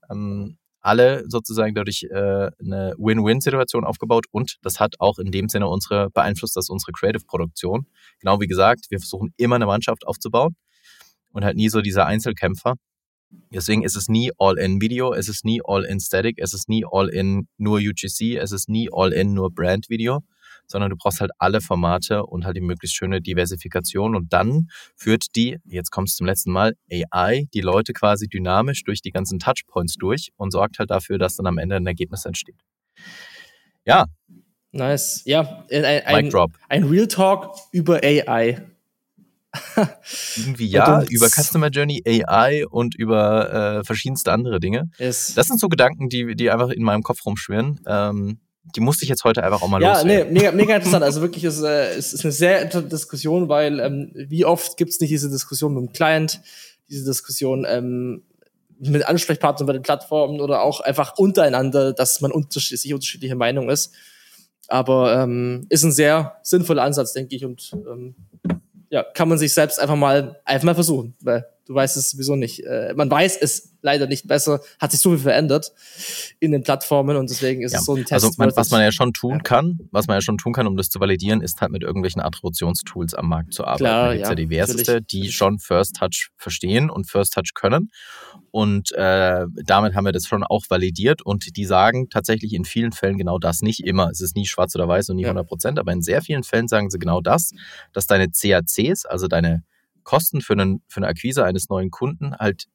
ähm, 0.10 0.57
alle 0.81 1.23
sozusagen 1.27 1.75
dadurch 1.75 2.03
äh, 2.03 2.49
eine 2.59 2.93
Win-Win-Situation 2.97 3.83
aufgebaut 3.83 4.25
und 4.31 4.57
das 4.61 4.79
hat 4.79 4.95
auch 4.99 5.19
in 5.19 5.31
dem 5.31 5.49
Sinne 5.49 5.67
unsere 5.67 6.09
beeinflusst 6.09 6.55
das 6.55 6.69
unsere 6.69 6.91
Creative-Produktion. 6.91 7.87
Genau 8.19 8.39
wie 8.39 8.47
gesagt, 8.47 8.85
wir 8.89 8.99
versuchen 8.99 9.33
immer 9.37 9.55
eine 9.55 9.65
Mannschaft 9.65 10.07
aufzubauen 10.07 10.55
und 11.31 11.43
halt 11.43 11.57
nie 11.57 11.69
so 11.69 11.81
dieser 11.81 12.05
Einzelkämpfer. 12.05 12.75
Deswegen 13.51 13.83
ist 13.83 13.95
es 13.95 14.07
nie 14.07 14.31
All-in-Video, 14.39 15.13
es 15.13 15.29
ist 15.29 15.45
nie 15.45 15.61
All-in-Static, 15.63 16.39
es 16.39 16.53
ist 16.53 16.67
nie 16.67 16.83
All-in 16.89 17.47
nur 17.57 17.77
UGC, 17.77 18.37
es 18.37 18.51
ist 18.51 18.69
nie 18.69 18.89
All-in 18.91 19.33
nur 19.33 19.51
Brand-Video, 19.51 20.23
sondern 20.71 20.89
du 20.89 20.95
brauchst 20.95 21.19
halt 21.19 21.32
alle 21.38 21.62
Formate 21.62 22.25
und 22.25 22.45
halt 22.45 22.55
die 22.55 22.62
möglichst 22.62 22.95
schöne 22.95 23.21
Diversifikation. 23.21 24.15
Und 24.15 24.32
dann 24.34 24.67
führt 24.95 25.36
die, 25.36 25.58
jetzt 25.65 25.91
kommst 25.91 26.15
du 26.15 26.17
zum 26.19 26.27
letzten 26.27 26.51
Mal, 26.51 26.75
AI, 26.91 27.47
die 27.53 27.62
Leute 27.62 27.93
quasi 27.93 28.27
dynamisch 28.27 28.84
durch 28.84 29.01
die 29.01 29.12
ganzen 29.12 29.39
Touchpoints 29.39 29.95
durch 29.95 30.29
und 30.38 30.51
sorgt 30.51 30.79
halt 30.79 30.91
dafür, 30.91 31.17
dass 31.17 31.36
dann 31.36 31.47
am 31.47 31.58
Ende 31.58 31.75
ein 31.75 31.88
Ergebnis 31.88 32.25
entsteht. 32.25 32.60
Ja. 33.86 34.05
Nice. 34.71 35.23
Ja, 35.25 35.65
ein, 35.71 35.84
ein, 35.84 36.32
ein 36.69 36.84
Real 36.84 37.08
Talk 37.08 37.55
über 37.71 38.01
AI. 38.03 38.62
Irgendwie 40.38 40.67
ja, 40.67 41.03
über 41.10 41.27
Customer 41.27 41.69
Journey, 41.69 42.03
AI 42.05 42.67
und 42.67 42.95
über 42.95 43.79
äh, 43.79 43.84
verschiedenste 43.84 44.32
andere 44.32 44.60
Dinge. 44.60 44.91
Yes. 44.99 45.34
Das 45.34 45.47
sind 45.47 45.60
so 45.60 45.69
Gedanken, 45.69 46.10
die, 46.10 46.36
die 46.36 46.51
einfach 46.51 46.69
in 46.69 46.84
meinem 46.84 47.01
Kopf 47.01 47.25
rumschwirren. 47.25 47.79
Ähm, 47.88 48.39
die 48.63 48.81
musste 48.81 49.03
ich 49.03 49.09
jetzt 49.09 49.23
heute 49.23 49.43
einfach 49.43 49.61
auch 49.61 49.67
mal 49.67 49.81
ja, 49.81 49.93
loswerden. 49.93 50.11
Ja, 50.11 50.25
nee, 50.25 50.31
mega, 50.31 50.51
mega 50.51 50.75
interessant. 50.75 51.03
Also 51.03 51.21
wirklich, 51.21 51.43
es, 51.43 51.61
äh, 51.61 51.95
es 51.95 52.13
ist 52.13 52.23
eine 52.23 52.31
sehr 52.31 52.61
interessante 52.61 52.89
Diskussion, 52.89 53.49
weil 53.49 53.79
ähm, 53.79 54.11
wie 54.13 54.45
oft 54.45 54.77
gibt 54.77 54.91
es 54.91 54.99
nicht 54.99 55.11
diese 55.11 55.29
Diskussion 55.29 55.73
mit 55.73 55.83
dem 55.83 55.93
Client, 55.93 56.41
diese 56.89 57.05
Diskussion 57.05 57.65
ähm, 57.67 58.23
mit 58.79 59.07
Ansprechpartnern 59.07 59.67
bei 59.67 59.73
den 59.73 59.81
Plattformen 59.81 60.39
oder 60.39 60.61
auch 60.61 60.79
einfach 60.79 61.17
untereinander, 61.17 61.93
dass 61.93 62.21
man 62.21 62.31
unterschiedlich, 62.31 62.93
unterschiedliche 62.93 63.35
Meinung 63.35 63.69
ist. 63.69 63.93
Aber 64.67 65.21
ähm, 65.23 65.65
ist 65.69 65.83
ein 65.83 65.91
sehr 65.91 66.37
sinnvoller 66.43 66.83
Ansatz, 66.83 67.13
denke 67.13 67.35
ich. 67.35 67.43
Und 67.43 67.71
ähm, 67.73 68.15
ja, 68.89 69.03
kann 69.03 69.27
man 69.27 69.37
sich 69.37 69.53
selbst 69.53 69.79
einfach 69.79 69.95
mal 69.95 70.39
einfach 70.45 70.65
mal 70.65 70.75
versuchen, 70.75 71.15
weil 71.21 71.45
du 71.69 71.75
weißt 71.75 71.97
es 71.97 72.10
sowieso 72.10 72.36
nicht. 72.36 72.65
Äh, 72.65 72.93
man 72.95 73.12
weiß 73.12 73.38
es 73.38 73.75
leider 73.82 74.08
nicht 74.08 74.27
besser, 74.27 74.60
hat 74.79 74.91
sich 74.91 74.99
so 74.99 75.12
viel 75.12 75.19
verändert 75.19 75.71
in 76.39 76.51
den 76.51 76.63
Plattformen 76.63 77.15
und 77.15 77.29
deswegen 77.29 77.62
ist 77.62 77.73
ja. 77.73 77.79
es 77.79 77.86
so 77.86 77.93
ein 77.95 78.05
Test. 78.05 78.13
Also 78.13 78.32
man, 78.38 78.51
was 78.55 78.71
man 78.71 78.82
ja 78.82 78.91
schon 78.91 79.13
tun 79.13 79.36
ja. 79.36 79.39
kann, 79.39 79.79
was 79.91 80.08
man 80.08 80.17
ja 80.17 80.21
schon 80.21 80.39
tun 80.39 80.51
kann, 80.51 80.65
um 80.65 80.75
das 80.75 80.89
zu 80.89 80.99
validieren, 80.99 81.41
ist 81.41 81.62
halt 81.62 81.71
mit 81.71 81.84
irgendwelchen 81.84 82.23
Attributionstools 82.23 83.13
am 83.13 83.29
Markt 83.29 83.53
zu 83.53 83.65
arbeiten. 83.65 83.84
Klar, 83.84 84.05
da 84.08 84.13
gibt 84.13 84.23
ja, 84.23 84.29
ja 84.29 84.36
diverseste, 84.36 84.93
natürlich. 84.93 85.08
die 85.08 85.32
schon 85.32 85.60
First 85.60 85.95
Touch 85.95 86.29
verstehen 86.38 86.89
und 86.89 87.08
First 87.08 87.34
Touch 87.34 87.53
können. 87.53 87.91
Und 88.49 88.91
äh, 88.93 89.45
damit 89.63 89.93
haben 89.93 90.05
wir 90.05 90.12
das 90.12 90.25
schon 90.25 90.43
auch 90.43 90.63
validiert 90.69 91.21
und 91.21 91.55
die 91.55 91.65
sagen 91.65 92.10
tatsächlich 92.10 92.53
in 92.53 92.65
vielen 92.65 92.93
Fällen 92.93 93.19
genau 93.19 93.38
das. 93.38 93.62
Nicht 93.62 93.86
immer, 93.86 94.10
es 94.10 94.21
ist 94.21 94.36
nie 94.36 94.47
schwarz 94.47 94.75
oder 94.75 94.88
weiß 94.88 95.12
und 95.12 95.17
nie 95.17 95.25
100 95.25 95.47
Prozent, 95.47 95.77
aber 95.77 95.91
in 95.91 96.01
sehr 96.01 96.23
vielen 96.23 96.41
Fällen 96.41 96.67
sagen 96.67 96.89
sie 96.89 96.97
genau 96.97 97.21
das, 97.21 97.51
dass 97.93 98.08
deine 98.08 98.29
CACs, 98.32 99.05
also 99.05 99.27
deine 99.27 99.62
Kosten 100.09 100.41
für, 100.41 100.53
einen, 100.53 100.81
für 100.87 100.97
eine 100.97 101.07
Akquise 101.07 101.45
eines 101.45 101.69
neuen 101.69 101.91
Kunden 101.91 102.35
halt 102.35 102.65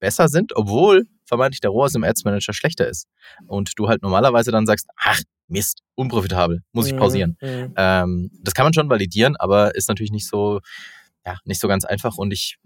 besser 0.00 0.26
sind, 0.26 0.56
obwohl 0.56 1.06
vermeintlich 1.24 1.60
der 1.60 1.70
ROAS 1.70 1.94
im 1.94 2.02
Ads 2.02 2.24
Manager 2.24 2.52
schlechter 2.52 2.88
ist. 2.88 3.06
Und 3.46 3.78
du 3.78 3.88
halt 3.88 4.02
normalerweise 4.02 4.50
dann 4.50 4.66
sagst, 4.66 4.88
ach, 4.96 5.20
Mist, 5.46 5.82
unprofitabel, 5.94 6.62
muss 6.72 6.88
ich 6.88 6.94
mhm, 6.94 6.98
pausieren. 6.98 7.36
Mhm. 7.40 7.74
Ähm, 7.76 8.30
das 8.42 8.54
kann 8.54 8.66
man 8.66 8.74
schon 8.74 8.90
validieren, 8.90 9.36
aber 9.36 9.76
ist 9.76 9.88
natürlich 9.88 10.10
nicht 10.10 10.28
so, 10.28 10.58
ja, 11.24 11.38
nicht 11.44 11.60
so 11.60 11.68
ganz 11.68 11.84
einfach. 11.84 12.16
Und 12.16 12.32
ich, 12.32 12.56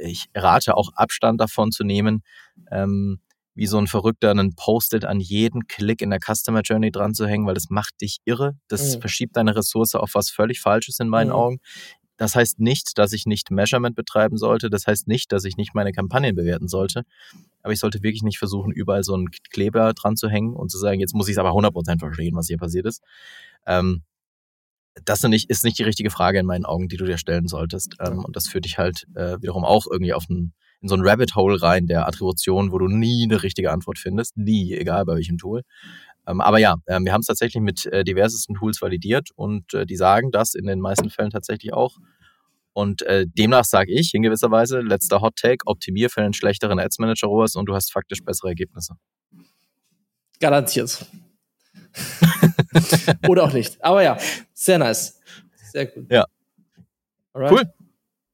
ich 0.00 0.26
rate 0.34 0.76
auch 0.76 0.90
Abstand 0.96 1.40
davon 1.40 1.70
zu 1.70 1.84
nehmen, 1.84 2.24
ähm, 2.72 3.20
wie 3.54 3.68
so 3.68 3.78
ein 3.78 3.86
Verrückter 3.86 4.32
einen 4.32 4.56
Post-it 4.56 5.04
an 5.04 5.20
jeden 5.20 5.68
Klick 5.68 6.02
in 6.02 6.10
der 6.10 6.18
Customer 6.18 6.62
Journey 6.62 6.90
dran 6.90 7.14
zu 7.14 7.24
hängen, 7.28 7.46
weil 7.46 7.54
das 7.54 7.70
macht 7.70 8.00
dich 8.00 8.18
irre. 8.24 8.58
Das 8.66 8.96
mhm. 8.96 9.00
verschiebt 9.00 9.36
deine 9.36 9.54
Ressource 9.54 9.94
auf 9.94 10.10
was 10.14 10.28
völlig 10.28 10.60
Falsches 10.60 10.98
in 10.98 11.08
meinen 11.08 11.28
mhm. 11.28 11.34
Augen. 11.34 11.60
Das 12.16 12.36
heißt 12.36 12.60
nicht, 12.60 12.96
dass 12.98 13.12
ich 13.12 13.26
nicht 13.26 13.50
Measurement 13.50 13.96
betreiben 13.96 14.36
sollte. 14.36 14.70
Das 14.70 14.86
heißt 14.86 15.08
nicht, 15.08 15.32
dass 15.32 15.44
ich 15.44 15.56
nicht 15.56 15.74
meine 15.74 15.92
Kampagnen 15.92 16.34
bewerten 16.34 16.68
sollte. 16.68 17.02
Aber 17.62 17.72
ich 17.72 17.80
sollte 17.80 18.02
wirklich 18.02 18.22
nicht 18.22 18.38
versuchen, 18.38 18.72
überall 18.72 19.02
so 19.02 19.14
einen 19.14 19.30
Kleber 19.50 19.92
dran 19.94 20.16
zu 20.16 20.28
hängen 20.28 20.54
und 20.54 20.70
zu 20.70 20.78
sagen, 20.78 21.00
jetzt 21.00 21.14
muss 21.14 21.28
ich 21.28 21.32
es 21.32 21.38
aber 21.38 21.50
100% 21.50 21.98
verstehen, 21.98 22.36
was 22.36 22.46
hier 22.46 22.58
passiert 22.58 22.86
ist. 22.86 23.02
Ähm, 23.66 24.02
das 25.04 25.24
ist 25.24 25.64
nicht 25.64 25.78
die 25.78 25.82
richtige 25.82 26.10
Frage 26.10 26.38
in 26.38 26.46
meinen 26.46 26.64
Augen, 26.64 26.88
die 26.88 26.96
du 26.96 27.04
dir 27.04 27.18
stellen 27.18 27.48
solltest. 27.48 27.96
Ähm, 28.00 28.24
und 28.24 28.36
das 28.36 28.46
führt 28.46 28.64
dich 28.64 28.78
halt 28.78 29.06
äh, 29.14 29.40
wiederum 29.42 29.64
auch 29.64 29.86
irgendwie 29.90 30.12
auf 30.12 30.28
ein, 30.28 30.52
in 30.80 30.88
so 30.88 30.94
ein 30.94 31.02
Rabbit 31.02 31.34
Hole 31.34 31.60
rein 31.60 31.86
der 31.86 32.06
Attribution, 32.06 32.70
wo 32.70 32.78
du 32.78 32.86
nie 32.86 33.24
eine 33.24 33.42
richtige 33.42 33.72
Antwort 33.72 33.98
findest. 33.98 34.36
Nie, 34.36 34.74
egal 34.74 35.04
bei 35.04 35.16
welchem 35.16 35.38
Tool. 35.38 35.62
Ähm, 36.26 36.40
aber 36.40 36.58
ja, 36.58 36.76
äh, 36.86 36.98
wir 37.00 37.12
haben 37.12 37.20
es 37.20 37.26
tatsächlich 37.26 37.62
mit 37.62 37.86
äh, 37.86 38.04
diversesten 38.04 38.54
Tools 38.56 38.80
validiert 38.80 39.30
und 39.34 39.74
äh, 39.74 39.86
die 39.86 39.96
sagen 39.96 40.30
das 40.30 40.54
in 40.54 40.66
den 40.66 40.80
meisten 40.80 41.10
Fällen 41.10 41.30
tatsächlich 41.30 41.72
auch. 41.72 41.98
Und 42.72 43.02
äh, 43.02 43.26
demnach 43.26 43.64
sage 43.64 43.92
ich 43.92 44.14
in 44.14 44.22
gewisser 44.22 44.50
Weise, 44.50 44.80
letzter 44.80 45.20
Hot 45.20 45.36
Take, 45.36 45.64
optimier 45.66 46.10
für 46.10 46.22
einen 46.22 46.32
schlechteren 46.32 46.80
Ads 46.80 46.98
Manager 46.98 47.28
ROAS 47.28 47.54
und 47.54 47.66
du 47.66 47.74
hast 47.74 47.92
faktisch 47.92 48.24
bessere 48.24 48.48
Ergebnisse. 48.48 48.94
Garantiert. 50.40 51.06
Oder 53.28 53.44
auch 53.44 53.52
nicht. 53.52 53.82
Aber 53.84 54.02
ja, 54.02 54.18
sehr 54.52 54.78
nice. 54.78 55.20
Sehr 55.72 55.86
gut. 55.86 56.10
Ja. 56.10 56.26
Alright. 57.32 57.52
Cool. 57.52 57.83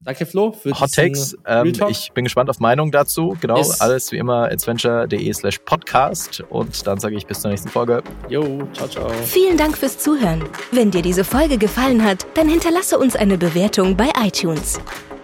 Danke, 0.02 0.24
Flo. 0.24 0.52
Für 0.52 0.78
Hot 0.80 0.92
Takes. 0.92 1.36
Ähm, 1.46 1.74
ich 1.90 2.10
bin 2.12 2.24
gespannt 2.24 2.48
auf 2.48 2.58
Meinung 2.58 2.90
dazu. 2.90 3.36
Genau, 3.38 3.58
yes. 3.58 3.82
alles 3.82 4.10
wie 4.12 4.16
immer 4.16 4.50
adventure.de 4.50 5.32
slash 5.34 5.58
podcast. 5.58 6.42
Und 6.48 6.86
dann 6.86 6.98
sage 6.98 7.16
ich 7.16 7.26
bis 7.26 7.40
zur 7.40 7.50
nächsten 7.50 7.68
Folge. 7.68 8.02
Jo, 8.30 8.62
ciao, 8.72 8.88
ciao. 8.88 9.10
Vielen 9.26 9.58
Dank 9.58 9.76
fürs 9.76 9.98
Zuhören. 9.98 10.42
Wenn 10.72 10.90
dir 10.90 11.02
diese 11.02 11.22
Folge 11.22 11.58
gefallen 11.58 12.02
hat, 12.02 12.26
dann 12.32 12.48
hinterlasse 12.48 12.98
uns 12.98 13.14
eine 13.14 13.36
Bewertung 13.36 13.94
bei 13.94 14.10
iTunes. 14.24 14.80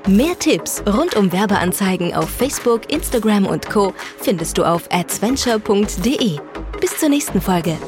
Mehr 0.06 0.38
Tipps 0.38 0.82
rund 0.86 1.16
um 1.16 1.32
Werbeanzeigen 1.32 2.14
auf 2.14 2.28
Facebook, 2.28 2.92
Instagram 2.92 3.46
und 3.46 3.68
Co. 3.70 3.94
findest 4.20 4.58
du 4.58 4.64
auf 4.64 4.88
adventure.de. 4.92 6.38
Bis 6.80 6.98
zur 6.98 7.08
nächsten 7.08 7.40
Folge. 7.40 7.78